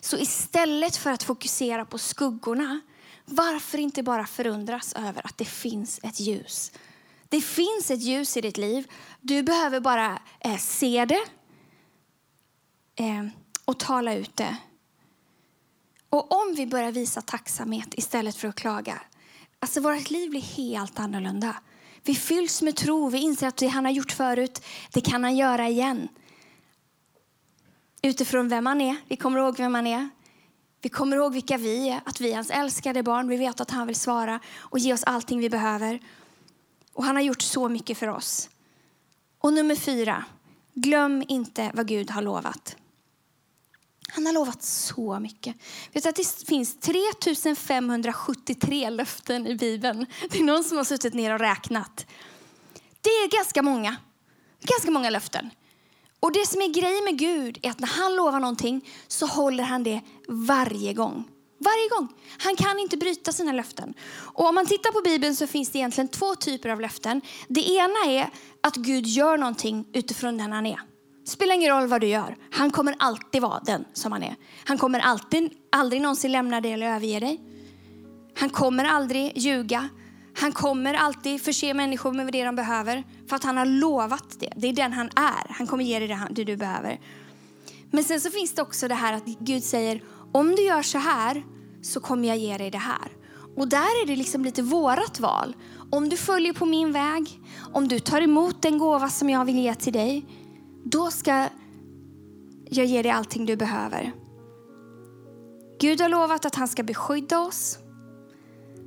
Så 0.00 0.18
istället 0.18 0.96
för 0.96 1.10
att 1.10 1.22
fokusera 1.22 1.84
på 1.84 1.98
skuggorna, 1.98 2.80
varför 3.24 3.78
inte 3.78 4.02
bara 4.02 4.26
förundras 4.26 4.92
över 4.92 5.26
att 5.26 5.38
det 5.38 5.44
finns 5.44 6.00
ett 6.02 6.20
ljus? 6.20 6.72
Det 7.28 7.40
finns 7.40 7.90
ett 7.90 8.02
ljus 8.02 8.36
i 8.36 8.40
ditt 8.40 8.56
liv. 8.56 8.90
Du 9.20 9.42
behöver 9.42 9.80
bara 9.80 10.18
eh, 10.40 10.56
se 10.56 11.04
det 11.04 11.24
eh, 13.04 13.26
och 13.64 13.78
tala 13.78 14.14
ut 14.14 14.36
det. 14.36 14.56
Och 16.10 16.32
om 16.32 16.54
vi 16.54 16.66
börjar 16.66 16.92
visa 16.92 17.22
tacksamhet 17.22 17.88
istället 17.94 18.36
för 18.36 18.48
att 18.48 18.54
klaga, 18.54 19.02
alltså 19.58 19.80
vårt 19.80 20.10
liv 20.10 20.30
blir 20.30 20.40
helt 20.40 20.98
annorlunda. 20.98 21.56
Vi 22.04 22.14
fylls 22.14 22.62
med 22.62 22.76
tro, 22.76 23.08
vi 23.08 23.18
inser 23.18 23.46
att 23.46 23.56
det 23.56 23.66
han 23.66 23.84
har 23.84 23.92
gjort 23.92 24.12
förut, 24.12 24.62
det 24.92 25.00
kan 25.00 25.24
han 25.24 25.36
göra 25.36 25.68
igen. 25.68 26.08
Utifrån 28.02 28.48
vem 28.48 28.66
han 28.66 28.80
är, 28.80 28.96
vi 29.08 29.16
kommer 29.16 29.38
ihåg 29.38 29.56
vem 29.56 29.74
han 29.74 29.86
är. 29.86 30.08
Vi 30.82 30.88
kommer 30.88 31.16
ihåg 31.16 31.32
vilka 31.32 31.56
vi 31.56 31.88
är, 31.88 32.00
att 32.04 32.20
vi 32.20 32.30
är 32.30 32.34
hans 32.34 32.50
älskade 32.50 33.02
barn. 33.02 33.28
Vi 33.28 33.36
vet 33.36 33.60
att 33.60 33.70
han 33.70 33.86
vill 33.86 33.96
svara 33.96 34.40
och 34.58 34.78
ge 34.78 34.94
oss 34.94 35.04
allting 35.04 35.40
vi 35.40 35.50
behöver. 35.50 36.00
Och 36.92 37.04
han 37.04 37.16
har 37.16 37.22
gjort 37.22 37.42
så 37.42 37.68
mycket 37.68 37.98
för 37.98 38.08
oss. 38.08 38.50
Och 39.38 39.52
nummer 39.52 39.74
fyra, 39.74 40.24
glöm 40.74 41.24
inte 41.28 41.70
vad 41.74 41.88
Gud 41.88 42.10
har 42.10 42.22
lovat. 42.22 42.76
Han 44.08 44.26
har 44.26 44.32
lovat 44.32 44.62
så 44.62 45.20
mycket. 45.20 45.56
Vet 45.92 46.06
att 46.06 46.16
det 46.16 46.44
finns 46.46 46.80
3573 46.80 48.90
löften 48.90 49.46
i 49.46 49.54
Bibeln. 49.54 50.06
Det 50.30 50.38
är 50.38 50.44
någon 50.44 50.64
som 50.64 50.76
har 50.76 50.84
suttit 50.84 51.14
ner 51.14 51.34
och 51.34 51.40
räknat. 51.40 52.06
Det 53.00 53.10
är 53.10 53.36
ganska 53.36 53.62
många. 53.62 53.96
Ganska 54.60 54.90
många 54.90 55.10
löften. 55.10 55.50
Och 56.20 56.32
det 56.32 56.46
som 56.46 56.60
är 56.60 56.68
grejen 56.68 57.04
med 57.04 57.18
Gud 57.18 57.58
är 57.62 57.70
att 57.70 57.80
när 57.80 57.88
han 57.88 58.16
lovar 58.16 58.40
någonting 58.40 58.88
så 59.08 59.26
håller 59.26 59.64
han 59.64 59.82
det 59.82 60.00
varje 60.28 60.92
gång. 60.92 61.24
Varje 61.58 61.88
gång. 61.88 62.08
Han 62.38 62.56
kan 62.56 62.78
inte 62.78 62.96
bryta 62.96 63.32
sina 63.32 63.52
löften. 63.52 63.94
Och 64.10 64.48
om 64.48 64.54
man 64.54 64.66
tittar 64.66 64.92
på 64.92 65.00
Bibeln 65.00 65.36
så 65.36 65.46
finns 65.46 65.70
det 65.70 65.78
egentligen 65.78 66.08
två 66.08 66.34
typer 66.34 66.68
av 66.68 66.80
löften. 66.80 67.20
Det 67.48 67.68
ena 67.70 68.04
är 68.06 68.30
att 68.60 68.76
Gud 68.76 69.06
gör 69.06 69.36
någonting 69.36 69.86
utifrån 69.92 70.38
den 70.38 70.52
han 70.52 70.66
är. 70.66 70.80
Spelar 71.24 71.54
ingen 71.54 71.70
roll 71.70 71.86
vad 71.86 72.00
du 72.00 72.06
gör. 72.06 72.36
Han 72.50 72.70
kommer 72.70 72.94
alltid 72.98 73.42
vara 73.42 73.60
den 73.60 73.84
som 73.92 74.12
han 74.12 74.22
är. 74.22 74.36
Han 74.64 74.78
kommer 74.78 75.00
alltid, 75.00 75.50
aldrig 75.72 76.02
någonsin 76.02 76.32
lämna 76.32 76.60
dig 76.60 76.72
eller 76.72 76.86
överge 76.86 77.20
dig. 77.20 77.40
Han 78.34 78.50
kommer 78.50 78.84
aldrig 78.84 79.32
ljuga. 79.38 79.88
Han 80.40 80.52
kommer 80.52 80.94
alltid 80.94 81.42
förse 81.42 81.74
människor 81.74 82.12
med 82.12 82.32
det 82.32 82.44
de 82.44 82.56
behöver. 82.56 83.04
För 83.28 83.36
att 83.36 83.44
han 83.44 83.56
har 83.56 83.64
lovat 83.64 84.36
det. 84.38 84.52
Det 84.56 84.68
är 84.68 84.72
den 84.72 84.92
han 84.92 85.06
är. 85.06 85.52
Han 85.54 85.66
kommer 85.66 85.84
ge 85.84 85.98
dig 85.98 86.08
det, 86.08 86.28
det 86.30 86.44
du 86.44 86.56
behöver. 86.56 87.00
Men 87.90 88.04
sen 88.04 88.20
så 88.20 88.30
finns 88.30 88.54
det 88.54 88.62
också 88.62 88.88
det 88.88 88.94
här 88.94 89.12
att 89.12 89.24
Gud 89.24 89.64
säger 89.64 90.02
om 90.32 90.56
du 90.56 90.62
gör 90.62 90.82
så 90.82 90.98
här 90.98 91.44
så 91.82 92.00
kommer 92.00 92.28
jag 92.28 92.38
ge 92.38 92.58
dig 92.58 92.70
det 92.70 92.78
här. 92.78 93.12
Och 93.56 93.68
där 93.68 94.02
är 94.02 94.06
det 94.06 94.16
liksom 94.16 94.44
lite 94.44 94.62
vårat 94.62 95.20
val. 95.20 95.56
Om 95.90 96.08
du 96.08 96.16
följer 96.16 96.52
på 96.52 96.66
min 96.66 96.92
väg, 96.92 97.40
om 97.72 97.88
du 97.88 98.00
tar 98.00 98.20
emot 98.20 98.62
den 98.62 98.78
gåva 98.78 99.08
som 99.08 99.30
jag 99.30 99.44
vill 99.44 99.58
ge 99.58 99.74
till 99.74 99.92
dig, 99.92 100.26
då 100.84 101.10
ska 101.10 101.48
jag 102.70 102.86
ge 102.86 103.02
dig 103.02 103.12
allting 103.12 103.46
du 103.46 103.56
behöver. 103.56 104.12
Gud 105.80 106.00
har 106.00 106.08
lovat 106.08 106.46
att 106.46 106.54
han 106.54 106.68
ska 106.68 106.82
beskydda 106.82 107.38
oss. 107.38 107.78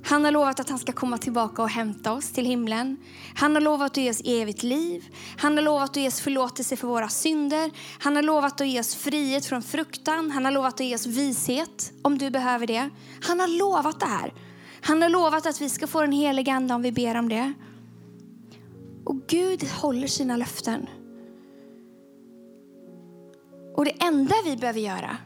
Han 0.06 0.26
har 0.26 0.32
lovat 0.32 0.60
att 0.60 0.70
han 0.70 0.80
ska 0.80 0.92
komma 0.92 1.18
tillbaka 1.18 1.62
och 1.62 1.70
hämta 1.70 2.14
oss 2.14 2.32
till 2.32 2.46
himlen. 2.46 2.98
Han 3.36 3.56
har 3.56 3.62
lovat 3.62 3.92
att 3.92 3.98
ge 3.98 4.10
oss 4.10 4.22
evigt 4.26 4.64
liv. 4.64 5.04
Han 5.38 5.58
har 5.58 5.64
lovat 5.64 5.90
att 5.90 5.96
ge 5.96 6.08
oss 6.08 6.22
förlåtelse 6.22 6.76
för 6.76 6.88
våra 6.88 7.10
synder. 7.10 7.72
Han 8.00 8.16
har 8.16 8.24
lovat 8.24 8.62
att 8.62 8.68
ge 8.68 8.80
oss 8.80 8.96
frihet 8.96 9.46
från 9.46 9.62
fruktan. 9.62 10.32
Han 10.32 10.46
har 10.46 10.52
lovat 10.52 10.74
att 10.74 10.86
ge 10.86 10.96
oss 10.96 11.06
vishet 11.06 11.94
om 12.02 12.18
du 12.18 12.30
behöver 12.30 12.68
det. 12.68 12.90
Han 13.22 13.40
har 13.40 13.48
lovat 13.48 14.00
det 14.00 14.06
här. 14.06 14.34
Han 14.82 15.02
har 15.02 15.10
lovat 15.10 15.46
att 15.46 15.62
vi 15.62 15.70
ska 15.70 15.88
få 15.88 16.02
den 16.02 16.12
heliga 16.12 16.54
ande 16.54 16.74
om 16.74 16.82
vi 16.82 16.92
ber 16.92 17.18
om 17.20 17.30
det. 17.30 17.54
Och 19.06 19.28
Gud 19.28 19.64
håller 19.64 20.08
sina 20.08 20.38
löften. 20.38 20.90
Och 23.76 23.86
det 23.86 24.04
enda 24.04 24.36
vi 24.46 24.58
behöver 24.58 24.80
göra, 24.80 25.18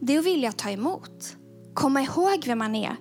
det 0.00 0.14
är 0.14 0.18
att 0.18 0.26
vilja 0.26 0.52
ta 0.52 0.70
emot 0.70 1.36
komma 1.78 2.02
ihåg 2.02 2.44
vem 2.46 2.60
han 2.60 2.74
är. 2.74 2.96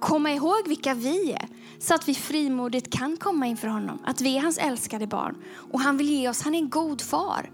Komma 0.00 0.32
ihåg 0.32 0.68
vilka 0.68 0.94
vi 0.94 1.32
är 1.32 1.48
så 1.78 1.94
att 1.94 2.08
vi 2.08 2.14
frimodigt 2.14 2.92
kan 2.92 3.16
komma 3.16 3.46
inför 3.46 3.68
honom. 3.68 3.98
Att 4.04 4.20
vi 4.20 4.36
är 4.36 4.40
hans 4.40 4.58
älskade 4.58 5.06
barn. 5.06 5.36
Och 5.72 5.80
han 5.80 5.96
vill 5.96 6.10
ge 6.10 6.28
oss, 6.28 6.42
han 6.42 6.54
är 6.54 6.58
en 6.58 6.70
god 6.70 7.00
far. 7.00 7.50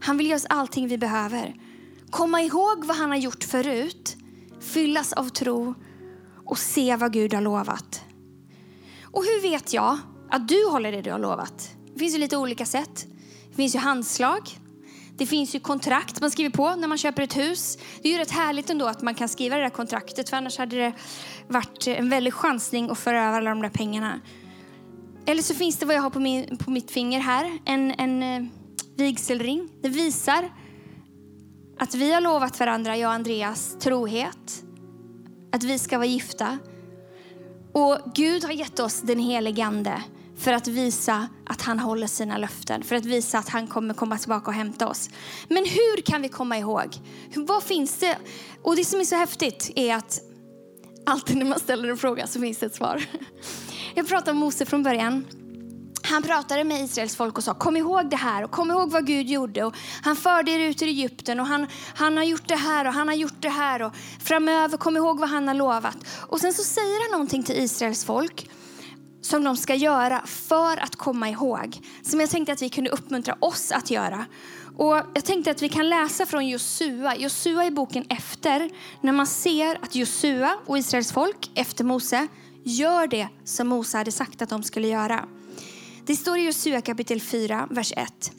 Han 0.00 0.16
vill 0.16 0.26
ge 0.26 0.34
oss 0.34 0.46
allting 0.48 0.88
vi 0.88 0.98
behöver. 0.98 1.54
Komma 2.10 2.42
ihåg 2.42 2.84
vad 2.84 2.96
han 2.96 3.10
har 3.10 3.16
gjort 3.16 3.44
förut. 3.44 4.16
Fyllas 4.60 5.12
av 5.12 5.28
tro 5.28 5.74
och 6.44 6.58
se 6.58 6.96
vad 6.96 7.12
Gud 7.12 7.34
har 7.34 7.40
lovat. 7.40 8.04
Och 9.02 9.24
hur 9.24 9.42
vet 9.42 9.72
jag 9.72 9.98
att 10.30 10.48
du 10.48 10.68
håller 10.70 10.92
det 10.92 11.02
du 11.02 11.12
har 11.12 11.18
lovat? 11.18 11.70
Det 11.92 11.98
finns 11.98 12.14
ju 12.14 12.18
lite 12.18 12.36
olika 12.36 12.66
sätt. 12.66 13.06
Det 13.50 13.56
finns 13.56 13.74
ju 13.74 13.78
handslag. 13.78 14.58
Det 15.18 15.26
finns 15.26 15.54
ju 15.54 15.60
kontrakt 15.60 16.20
man 16.20 16.30
skriver 16.30 16.50
på 16.50 16.74
när 16.74 16.88
man 16.88 16.98
köper 16.98 17.22
ett 17.22 17.36
hus. 17.36 17.78
Det 18.02 18.08
är 18.08 18.12
ju 18.12 18.18
rätt 18.18 18.30
härligt 18.30 18.70
ändå 18.70 18.86
att 18.86 19.02
man 19.02 19.14
kan 19.14 19.28
skriva 19.28 19.56
det 19.56 19.62
där 19.62 19.70
kontraktet 19.70 20.30
för 20.30 20.36
annars 20.36 20.58
hade 20.58 20.76
det 20.76 20.92
varit 21.48 21.86
en 21.86 22.08
väldig 22.08 22.34
chansning 22.34 22.90
att 22.90 22.98
föra 22.98 23.24
över 23.24 23.38
alla 23.38 23.50
de 23.50 23.62
där 23.62 23.68
pengarna. 23.68 24.20
Eller 25.26 25.42
så 25.42 25.54
finns 25.54 25.76
det 25.76 25.86
vad 25.86 25.96
jag 25.96 26.02
har 26.02 26.10
på, 26.10 26.20
min, 26.20 26.56
på 26.56 26.70
mitt 26.70 26.90
finger 26.90 27.20
här, 27.20 27.58
en, 27.64 27.90
en 27.90 28.22
eh, 28.22 28.48
vigselring. 28.96 29.68
Det 29.82 29.88
visar 29.88 30.50
att 31.78 31.94
vi 31.94 32.12
har 32.12 32.20
lovat 32.20 32.60
varandra, 32.60 32.96
jag 32.96 33.08
och 33.08 33.14
Andreas, 33.14 33.76
trohet. 33.80 34.64
Att 35.52 35.62
vi 35.62 35.78
ska 35.78 35.98
vara 35.98 36.06
gifta. 36.06 36.58
Och 37.72 37.98
Gud 38.14 38.44
har 38.44 38.52
gett 38.52 38.80
oss 38.80 39.00
den 39.00 39.18
helige 39.18 39.64
Ande 39.64 40.02
för 40.38 40.52
att 40.52 40.68
visa 40.68 41.28
att 41.46 41.62
han 41.62 41.78
håller 41.78 42.06
sina 42.06 42.38
löften, 42.38 42.82
för 42.82 42.96
att 42.96 43.04
visa 43.04 43.38
att 43.38 43.48
han 43.48 43.66
kommer 43.66 43.94
komma 43.94 44.18
tillbaka 44.18 44.46
och 44.46 44.54
hämta 44.54 44.88
oss. 44.88 45.10
Men 45.48 45.64
hur 45.64 46.02
kan 46.02 46.22
vi 46.22 46.28
komma 46.28 46.58
ihåg? 46.58 46.96
Vad 47.34 47.62
finns 47.62 47.98
det? 47.98 48.18
Och 48.62 48.76
det 48.76 48.84
som 48.84 49.00
är 49.00 49.04
så 49.04 49.16
häftigt 49.16 49.70
är 49.76 49.94
att 49.94 50.20
alltid 51.06 51.36
när 51.36 51.46
man 51.46 51.58
ställer 51.58 51.88
en 51.88 51.98
fråga 51.98 52.26
så 52.26 52.40
finns 52.40 52.58
det 52.58 52.66
ett 52.66 52.74
svar. 52.74 53.04
Jag 53.94 54.08
pratade 54.08 54.30
om 54.30 54.36
Mose 54.36 54.66
från 54.66 54.82
början. 54.82 55.24
Han 56.02 56.22
pratade 56.22 56.64
med 56.64 56.84
Israels 56.84 57.16
folk 57.16 57.38
och 57.38 57.44
sa 57.44 57.54
kom 57.54 57.76
ihåg 57.76 58.10
det 58.10 58.16
här 58.16 58.44
och 58.44 58.50
kom 58.50 58.70
ihåg 58.70 58.90
vad 58.90 59.06
Gud 59.06 59.28
gjorde. 59.28 59.64
Och 59.64 59.74
han 60.02 60.16
förde 60.16 60.50
er 60.50 60.58
ut 60.58 60.82
ur 60.82 60.86
Egypten 60.86 61.40
och 61.40 61.46
han, 61.46 61.66
han 61.94 62.16
har 62.16 62.24
gjort 62.24 62.48
det 62.48 62.56
här 62.56 62.86
och 62.86 62.92
han 62.92 63.08
har 63.08 63.14
gjort 63.14 63.40
det 63.40 63.48
här. 63.48 63.82
Och 63.82 63.92
framöver 64.20 64.76
kom 64.76 64.96
ihåg 64.96 65.18
vad 65.18 65.28
han 65.28 65.48
har 65.48 65.54
lovat. 65.54 65.96
Och 66.26 66.40
sen 66.40 66.52
så 66.52 66.62
säger 66.62 67.02
han 67.04 67.12
någonting 67.12 67.42
till 67.42 67.56
Israels 67.56 68.04
folk 68.04 68.48
som 69.28 69.44
de 69.44 69.56
ska 69.56 69.74
göra 69.74 70.22
för 70.26 70.76
att 70.76 70.96
komma 70.96 71.28
ihåg. 71.30 71.80
Som 72.02 72.20
jag 72.20 72.30
tänkte 72.30 72.52
att 72.52 72.62
vi 72.62 72.68
kunde 72.68 72.90
uppmuntra 72.90 73.36
oss 73.40 73.72
att 73.72 73.90
göra. 73.90 74.26
Och 74.76 74.96
jag 75.14 75.24
tänkte 75.24 75.50
att 75.50 75.62
vi 75.62 75.68
kan 75.68 75.88
läsa 75.88 76.26
från 76.26 76.48
Josua. 76.48 77.16
Josua 77.16 77.66
i 77.66 77.70
boken 77.70 78.04
efter, 78.08 78.70
när 79.00 79.12
man 79.12 79.26
ser 79.26 79.78
att 79.82 79.94
Josua 79.94 80.58
och 80.66 80.78
Israels 80.78 81.12
folk 81.12 81.50
efter 81.54 81.84
Mose 81.84 82.28
gör 82.64 83.06
det 83.06 83.28
som 83.44 83.68
Mose 83.68 83.98
hade 83.98 84.12
sagt 84.12 84.42
att 84.42 84.48
de 84.48 84.62
skulle 84.62 84.88
göra. 84.88 85.24
Det 86.06 86.16
står 86.16 86.38
i 86.38 86.46
Josua 86.46 86.80
kapitel 86.80 87.20
4, 87.20 87.68
vers 87.70 87.92
1. 87.96 88.32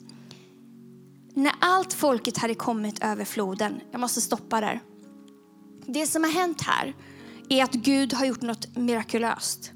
När 1.34 1.52
allt 1.60 1.92
folket 1.92 2.38
hade 2.38 2.54
kommit 2.54 3.04
över 3.04 3.24
floden, 3.24 3.80
jag 3.90 4.00
måste 4.00 4.20
stoppa 4.20 4.60
där. 4.60 4.80
Det 5.86 6.06
som 6.06 6.24
har 6.24 6.30
hänt 6.30 6.62
här 6.62 6.94
är 7.48 7.64
att 7.64 7.72
Gud 7.72 8.12
har 8.12 8.26
gjort 8.26 8.42
något 8.42 8.76
mirakulöst. 8.76 9.72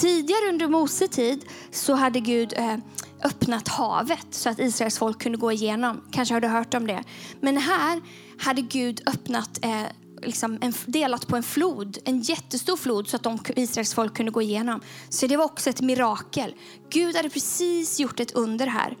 Tidigare 0.00 0.48
under 0.48 0.68
Mose 0.68 1.08
tid 1.08 1.44
så 1.70 1.94
hade 1.94 2.20
Gud 2.20 2.52
eh, 2.56 2.76
öppnat 3.24 3.68
havet 3.68 4.26
så 4.30 4.48
att 4.48 4.58
Israels 4.58 4.98
folk 4.98 5.22
kunde 5.22 5.38
gå 5.38 5.52
igenom. 5.52 6.00
Kanske 6.10 6.34
har 6.34 6.40
du 6.40 6.48
hört 6.48 6.74
om 6.74 6.86
det. 6.86 7.04
Men 7.40 7.56
här 7.56 8.02
hade 8.38 8.62
Gud 8.62 9.02
öppnat 9.06 9.64
eh, 9.64 9.82
liksom 10.22 10.58
en, 10.60 10.72
delat 10.86 11.26
på 11.26 11.36
en 11.36 11.42
flod, 11.42 11.98
en 12.04 12.20
jättestor 12.20 12.76
flod 12.76 13.08
så 13.08 13.16
att 13.16 13.22
de, 13.22 13.38
Israels 13.56 13.94
folk 13.94 14.16
kunde 14.16 14.32
gå 14.32 14.42
igenom. 14.42 14.80
Så 15.08 15.26
det 15.26 15.36
var 15.36 15.44
också 15.44 15.70
ett 15.70 15.80
mirakel. 15.80 16.54
Gud 16.90 17.16
hade 17.16 17.30
precis 17.30 18.00
gjort 18.00 18.20
ett 18.20 18.32
under 18.32 18.66
här. 18.66 18.96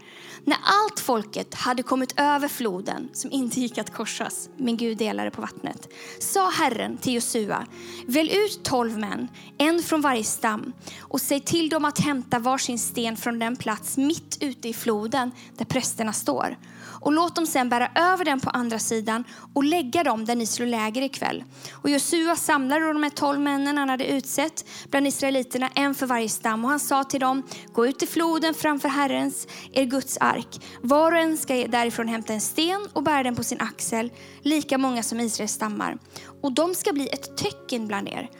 När 0.48 0.58
allt 0.62 1.00
folket 1.00 1.54
hade 1.54 1.82
kommit 1.82 2.20
över 2.20 2.48
floden, 2.48 3.08
som 3.12 3.32
inte 3.32 3.60
gick 3.60 3.78
att 3.78 3.92
korsas, 3.92 4.48
men 4.56 4.76
Gud 4.76 4.98
delade 4.98 5.30
på 5.30 5.40
vattnet, 5.40 5.88
sa 6.20 6.50
Herren 6.50 6.96
till 6.96 7.14
Josua, 7.14 7.66
välj 8.06 8.36
ut 8.36 8.62
tolv 8.62 8.98
män, 8.98 9.28
en 9.58 9.82
från 9.82 10.00
varje 10.00 10.24
stam, 10.24 10.72
och 11.00 11.20
säg 11.20 11.40
till 11.40 11.68
dem 11.68 11.84
att 11.84 11.98
hämta 11.98 12.38
varsin 12.38 12.78
sten 12.78 13.16
från 13.16 13.38
den 13.38 13.56
plats 13.56 13.96
mitt 13.96 14.38
ute 14.40 14.68
i 14.68 14.74
floden 14.74 15.30
där 15.56 15.64
prästerna 15.64 16.12
står 16.12 16.56
och 17.00 17.12
låt 17.12 17.34
dem 17.34 17.46
sen 17.46 17.68
bära 17.68 17.90
över 17.94 18.24
den 18.24 18.40
på 18.40 18.50
andra 18.50 18.78
sidan 18.78 19.24
och 19.54 19.64
lägga 19.64 20.04
dem 20.04 20.24
där 20.24 20.36
ni 20.36 20.46
slår 20.46 20.66
läger 20.66 21.02
ikväll. 21.02 21.44
Och 21.72 21.90
Josua 21.90 22.36
samlade 22.36 22.88
de 22.88 23.02
här 23.02 23.10
tolv 23.10 23.40
männen 23.40 23.78
han 23.78 23.88
hade 23.88 24.06
utsett 24.06 24.64
bland 24.90 25.06
israeliterna, 25.06 25.68
en 25.74 25.94
för 25.94 26.06
varje 26.06 26.28
stam. 26.28 26.64
Och 26.64 26.70
han 26.70 26.80
sa 26.80 27.04
till 27.04 27.20
dem, 27.20 27.42
gå 27.72 27.86
ut 27.86 28.02
i 28.02 28.06
floden 28.06 28.54
framför 28.54 28.88
Herrens, 28.88 29.46
er 29.72 29.84
Guds 29.84 30.18
ark. 30.20 30.37
Var 30.80 31.12
och 31.12 31.18
en 31.18 31.36
ska 31.36 31.54
därifrån 31.54 32.08
hämta 32.08 32.32
en 32.32 32.40
sten 32.40 32.88
och 32.92 33.02
bära 33.02 33.22
den 33.22 33.36
på 33.36 33.44
sin 33.44 33.60
axel, 33.60 34.12
lika 34.42 34.78
många 34.78 35.02
som 35.02 35.20
Israels 35.20 35.52
stammar. 35.52 35.98
Och 36.42 36.52
de 36.52 36.74
ska 36.74 36.92
bli 36.92 37.08
ett 37.08 37.36
tecken 37.36 37.86
bland 37.86 38.08
er. 38.08 38.30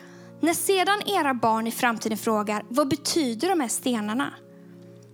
När 0.41 0.55
sedan 0.55 1.03
era 1.07 1.35
barn 1.35 1.67
i 1.67 1.71
framtiden 1.71 2.19
frågar, 2.19 2.65
vad 2.69 2.89
betyder 2.89 3.49
de 3.49 3.61
här 3.61 3.69
stenarna? 3.69 4.35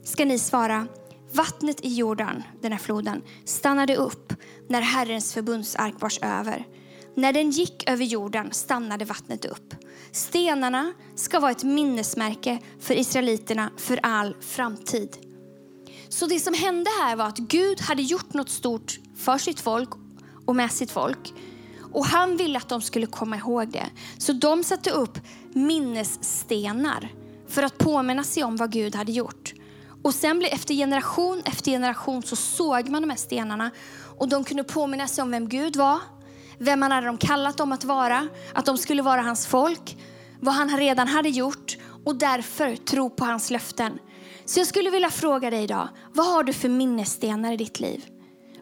Ska 0.04 0.24
ni 0.24 0.38
svara, 0.38 0.86
Vattnet 1.34 1.84
i 1.84 1.94
Jordan, 1.94 2.42
den 2.60 2.72
här 2.72 2.78
floden, 2.78 3.22
stannade 3.44 3.96
upp 3.96 4.32
när 4.68 4.80
Herrens 4.80 5.34
förbundsark 5.34 5.94
vars 5.98 6.18
över. 6.22 6.66
När 7.14 7.32
den 7.32 7.50
gick 7.50 7.90
över 7.90 8.04
jorden 8.04 8.52
stannade 8.52 9.04
vattnet 9.04 9.44
upp. 9.44 9.74
Stenarna 10.12 10.92
ska 11.14 11.40
vara 11.40 11.50
ett 11.50 11.64
minnesmärke 11.64 12.58
för 12.80 12.94
israeliterna 12.94 13.70
för 13.76 14.00
all 14.02 14.36
framtid. 14.40 15.16
Så 16.14 16.26
det 16.26 16.40
som 16.40 16.54
hände 16.54 16.90
här 17.00 17.16
var 17.16 17.24
att 17.24 17.38
Gud 17.38 17.80
hade 17.80 18.02
gjort 18.02 18.34
något 18.34 18.50
stort 18.50 18.98
för 19.16 19.38
sitt 19.38 19.60
folk 19.60 19.88
och 20.46 20.56
med 20.56 20.72
sitt 20.72 20.90
folk. 20.90 21.34
Och 21.92 22.06
han 22.06 22.36
ville 22.36 22.58
att 22.58 22.68
de 22.68 22.82
skulle 22.82 23.06
komma 23.06 23.36
ihåg 23.36 23.68
det. 23.68 23.86
Så 24.18 24.32
de 24.32 24.64
satte 24.64 24.90
upp 24.90 25.18
minnesstenar 25.52 27.12
för 27.48 27.62
att 27.62 27.78
påminna 27.78 28.24
sig 28.24 28.44
om 28.44 28.56
vad 28.56 28.72
Gud 28.72 28.94
hade 28.94 29.12
gjort. 29.12 29.54
Och 30.02 30.14
sen 30.14 30.38
blev, 30.38 30.52
efter 30.52 30.74
generation 30.74 31.42
efter 31.44 31.70
generation 31.70 32.22
så 32.22 32.36
såg 32.36 32.88
man 32.88 33.02
de 33.02 33.10
här 33.10 33.16
stenarna 33.16 33.70
och 34.18 34.28
de 34.28 34.44
kunde 34.44 34.64
påminna 34.64 35.08
sig 35.08 35.22
om 35.22 35.30
vem 35.30 35.48
Gud 35.48 35.76
var, 35.76 36.00
vem 36.58 36.82
han 36.82 36.92
hade 36.92 37.06
de 37.06 37.18
kallat 37.18 37.56
dem 37.56 37.72
att 37.72 37.84
vara, 37.84 38.28
att 38.52 38.66
de 38.66 38.78
skulle 38.78 39.02
vara 39.02 39.22
hans 39.22 39.46
folk, 39.46 39.96
vad 40.40 40.54
han 40.54 40.76
redan 40.76 41.08
hade 41.08 41.28
gjort 41.28 41.76
och 42.04 42.16
därför 42.16 42.76
tro 42.76 43.10
på 43.10 43.24
hans 43.24 43.50
löften. 43.50 43.98
Så 44.46 44.60
jag 44.60 44.66
skulle 44.66 44.90
vilja 44.90 45.10
fråga 45.10 45.50
dig 45.50 45.62
idag, 45.62 45.88
vad 46.12 46.26
har 46.26 46.44
du 46.44 46.52
för 46.52 46.68
minnesstenar 46.68 47.52
i 47.52 47.56
ditt 47.56 47.80
liv? 47.80 48.04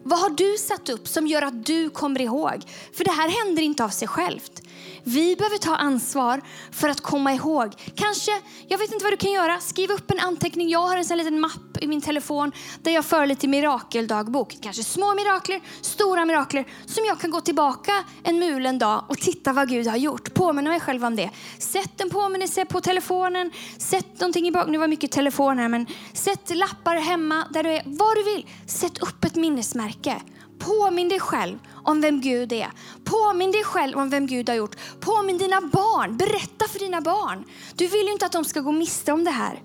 Vad 0.03 0.19
har 0.19 0.29
du 0.29 0.57
satt 0.57 0.89
upp 0.89 1.07
som 1.07 1.27
gör 1.27 1.41
att 1.41 1.65
du 1.65 1.89
kommer 1.89 2.21
ihåg? 2.21 2.63
För 2.93 3.03
det 3.03 3.11
här 3.11 3.45
händer 3.45 3.63
inte 3.63 3.83
av 3.83 3.89
sig 3.89 4.07
självt. 4.07 4.61
Vi 5.03 5.35
behöver 5.35 5.57
ta 5.57 5.75
ansvar 5.75 6.41
för 6.71 6.89
att 6.89 7.01
komma 7.01 7.33
ihåg. 7.33 7.73
Kanske, 7.95 8.31
jag 8.67 8.77
vet 8.77 8.93
inte 8.93 9.03
vad 9.03 9.13
du 9.13 9.17
kan 9.17 9.31
göra, 9.31 9.59
skriv 9.59 9.91
upp 9.91 10.11
en 10.11 10.19
anteckning. 10.19 10.69
Jag 10.69 10.79
har 10.79 10.97
en 10.97 11.05
sån 11.05 11.17
liten 11.17 11.39
mapp 11.39 11.77
i 11.81 11.87
min 11.87 12.01
telefon 12.01 12.51
där 12.81 12.91
jag 12.91 13.05
för 13.05 13.25
lite 13.25 13.47
mirakeldagbok. 13.47 14.57
Kanske 14.61 14.83
små 14.83 15.15
mirakler, 15.15 15.61
stora 15.81 16.25
mirakler 16.25 16.65
som 16.85 17.05
jag 17.05 17.19
kan 17.19 17.31
gå 17.31 17.41
tillbaka 17.41 17.91
en 18.23 18.39
mulen 18.39 18.79
dag 18.79 19.05
och 19.07 19.17
titta 19.17 19.53
vad 19.53 19.69
Gud 19.69 19.87
har 19.87 19.97
gjort. 19.97 20.33
Påminna 20.33 20.69
mig 20.69 20.79
själv 20.79 21.05
om 21.05 21.15
det. 21.15 21.29
Sätt 21.57 22.01
en 22.01 22.09
påminnelse 22.09 22.65
på 22.65 22.81
telefonen, 22.81 23.51
sätt 23.77 24.19
någonting 24.19 24.47
i 24.47 24.51
bak. 24.51 24.67
Nu 24.67 24.77
var 24.77 24.87
mycket 24.87 25.11
telefon 25.11 25.59
här 25.59 25.67
men 25.67 25.85
sätt 26.13 26.55
lappar 26.55 26.95
hemma 26.95 27.47
där 27.49 27.63
du 27.63 27.69
är, 27.69 27.81
Vad 27.85 28.17
du 28.17 28.23
vill. 28.23 28.47
Sätt 28.67 28.97
upp 28.97 29.25
ett 29.25 29.35
minnesmärke. 29.35 30.21
Påminn 30.65 31.09
dig 31.09 31.19
själv 31.19 31.59
om 31.83 32.01
vem 32.01 32.21
Gud 32.21 32.53
är. 32.53 32.71
Påminn 33.03 33.51
dig 33.51 33.63
själv 33.63 33.97
om 33.97 34.09
vem 34.09 34.27
Gud 34.27 34.49
har 34.49 34.55
gjort. 34.55 34.75
Påminn 34.99 35.37
dina 35.37 35.61
barn. 35.61 36.17
Berätta 36.17 36.67
för 36.67 36.79
dina 36.79 37.01
barn. 37.01 37.43
Du 37.75 37.87
vill 37.87 38.05
ju 38.05 38.11
inte 38.11 38.25
att 38.25 38.31
de 38.31 38.45
ska 38.45 38.61
gå 38.61 38.71
miste 38.71 39.11
om 39.11 39.23
det 39.23 39.31
här. 39.31 39.61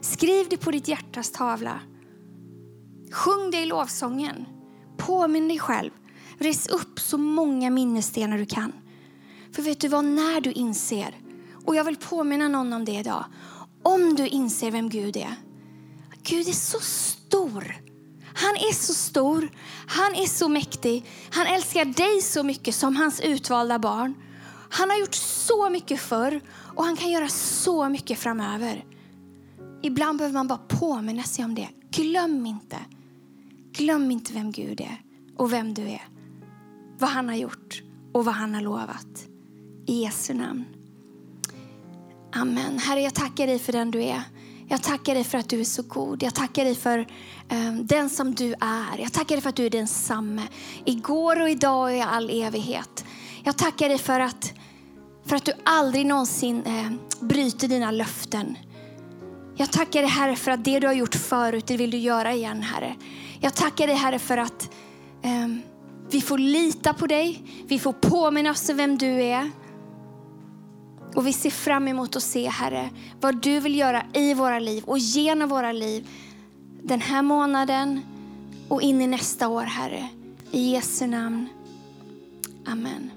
Skriv 0.00 0.46
det 0.48 0.56
på 0.56 0.70
ditt 0.70 0.88
hjärtas 0.88 1.30
tavla. 1.30 1.80
Sjung 3.12 3.50
det 3.50 3.58
i 3.58 3.66
lovsången. 3.66 4.44
Påminn 4.96 5.48
dig 5.48 5.58
själv. 5.58 5.90
Res 6.38 6.68
upp 6.68 7.00
så 7.00 7.18
många 7.18 7.70
minnesstenar 7.70 8.38
du 8.38 8.46
kan. 8.46 8.72
För 9.52 9.62
vet 9.62 9.80
du 9.80 9.88
vad, 9.88 10.04
när 10.04 10.40
du 10.40 10.52
inser, 10.52 11.16
och 11.64 11.76
jag 11.76 11.84
vill 11.84 11.96
påminna 11.96 12.48
någon 12.48 12.72
om 12.72 12.84
det 12.84 12.92
idag. 12.92 13.24
Om 13.82 14.14
du 14.14 14.26
inser 14.26 14.70
vem 14.70 14.88
Gud 14.88 15.16
är. 15.16 15.34
Gud 16.22 16.48
är 16.48 16.52
så 16.52 16.80
stor. 16.80 17.87
Han 18.40 18.56
är 18.56 18.72
så 18.74 18.94
stor, 18.94 19.50
han 19.86 20.14
är 20.14 20.26
så 20.26 20.48
mäktig. 20.48 21.04
Han 21.30 21.46
älskar 21.46 21.84
dig 21.84 22.20
så 22.22 22.42
mycket 22.42 22.74
som 22.74 22.96
hans 22.96 23.20
utvalda 23.20 23.78
barn. 23.78 24.14
Han 24.70 24.90
har 24.90 24.98
gjort 24.98 25.14
så 25.14 25.70
mycket 25.70 26.00
förr 26.00 26.40
och 26.76 26.84
han 26.84 26.96
kan 26.96 27.10
göra 27.10 27.28
så 27.28 27.88
mycket 27.88 28.18
framöver. 28.18 28.84
Ibland 29.82 30.18
behöver 30.18 30.34
man 30.34 30.48
bara 30.48 30.60
påminna 30.68 31.22
sig 31.22 31.44
om 31.44 31.54
det. 31.54 31.68
Glöm 31.90 32.46
inte. 32.46 32.78
Glöm 33.72 34.10
inte 34.10 34.32
vem 34.32 34.52
Gud 34.52 34.80
är 34.80 35.02
och 35.36 35.52
vem 35.52 35.74
du 35.74 35.82
är. 35.82 36.08
Vad 36.98 37.10
han 37.10 37.28
har 37.28 37.36
gjort 37.36 37.82
och 38.12 38.24
vad 38.24 38.34
han 38.34 38.54
har 38.54 38.60
lovat. 38.60 39.26
I 39.86 40.02
Jesu 40.02 40.34
namn. 40.34 40.64
Amen. 42.32 42.78
Herre, 42.78 43.00
jag 43.00 43.14
tackar 43.14 43.46
dig 43.46 43.58
för 43.58 43.72
den 43.72 43.90
du 43.90 44.02
är. 44.02 44.22
Jag 44.70 44.82
tackar 44.82 45.14
dig 45.14 45.24
för 45.24 45.38
att 45.38 45.48
du 45.48 45.60
är 45.60 45.64
så 45.64 45.82
god. 45.82 46.22
Jag 46.22 46.34
tackar 46.34 46.64
dig 46.64 46.74
för 46.74 47.06
um, 47.50 47.86
den 47.86 48.10
som 48.10 48.34
du 48.34 48.54
är. 48.60 48.98
Jag 48.98 49.12
tackar 49.12 49.34
dig 49.34 49.42
för 49.42 49.48
att 49.48 49.56
du 49.56 49.66
är 49.66 49.70
densamme. 49.70 50.42
Igår 50.84 51.42
och 51.42 51.50
idag 51.50 51.82
och 51.82 51.92
i 51.92 52.00
all 52.00 52.30
evighet. 52.30 53.04
Jag 53.44 53.56
tackar 53.56 53.88
dig 53.88 53.98
för 53.98 54.20
att, 54.20 54.52
för 55.26 55.36
att 55.36 55.44
du 55.44 55.52
aldrig 55.64 56.06
någonsin 56.06 56.62
eh, 56.66 56.92
bryter 57.20 57.68
dina 57.68 57.90
löften. 57.90 58.58
Jag 59.56 59.70
tackar 59.70 60.02
dig 60.02 60.10
Herre 60.10 60.36
för 60.36 60.50
att 60.50 60.64
det 60.64 60.80
du 60.80 60.86
har 60.86 60.94
gjort 60.94 61.14
förut, 61.14 61.66
det 61.66 61.76
vill 61.76 61.90
du 61.90 61.98
göra 61.98 62.34
igen 62.34 62.62
Herre. 62.62 62.96
Jag 63.40 63.54
tackar 63.54 63.86
dig 63.86 63.96
Herre 63.96 64.18
för 64.18 64.38
att 64.38 64.70
um, 65.24 65.62
vi 66.10 66.20
får 66.20 66.38
lita 66.38 66.94
på 66.94 67.06
dig. 67.06 67.42
Vi 67.66 67.78
får 67.78 67.92
påminna 67.92 68.50
oss 68.50 68.68
om 68.68 68.76
vem 68.76 68.98
du 68.98 69.22
är. 69.22 69.50
Och 71.18 71.26
vi 71.26 71.32
ser 71.32 71.50
fram 71.50 71.88
emot 71.88 72.16
att 72.16 72.22
se, 72.22 72.48
Herre, 72.48 72.90
vad 73.20 73.42
du 73.42 73.60
vill 73.60 73.78
göra 73.78 74.02
i 74.14 74.34
våra 74.34 74.58
liv 74.58 74.84
och 74.84 74.98
genom 74.98 75.48
våra 75.48 75.72
liv 75.72 76.08
den 76.82 77.00
här 77.00 77.22
månaden 77.22 78.00
och 78.68 78.82
in 78.82 79.00
i 79.00 79.06
nästa 79.06 79.48
år, 79.48 79.62
Herre. 79.62 80.08
I 80.50 80.72
Jesu 80.72 81.06
namn. 81.06 81.48
Amen. 82.66 83.10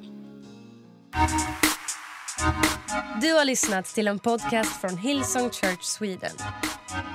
Du 3.22 3.34
har 3.34 3.46
lyssnat 3.46 3.86
till 3.86 4.08
en 4.08 4.20
podcast 4.20 4.82
från 4.82 4.98
Hillsong 4.98 5.50
Church 5.50 5.84
Sweden. 5.84 6.36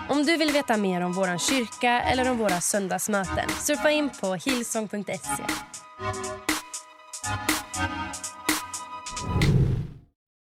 Om 0.08 0.24
du 0.24 0.36
vill 0.36 0.52
veta 0.52 0.76
mer 0.76 1.00
om 1.00 1.12
vår 1.12 1.38
kyrka 1.38 2.02
eller 2.02 2.30
om 2.30 2.38
våra 2.38 2.60
söndagsmöten 2.60 3.48
surfa 3.48 3.90
in 3.90 4.10
på 4.20 4.34
hillsong.se. 4.34 5.42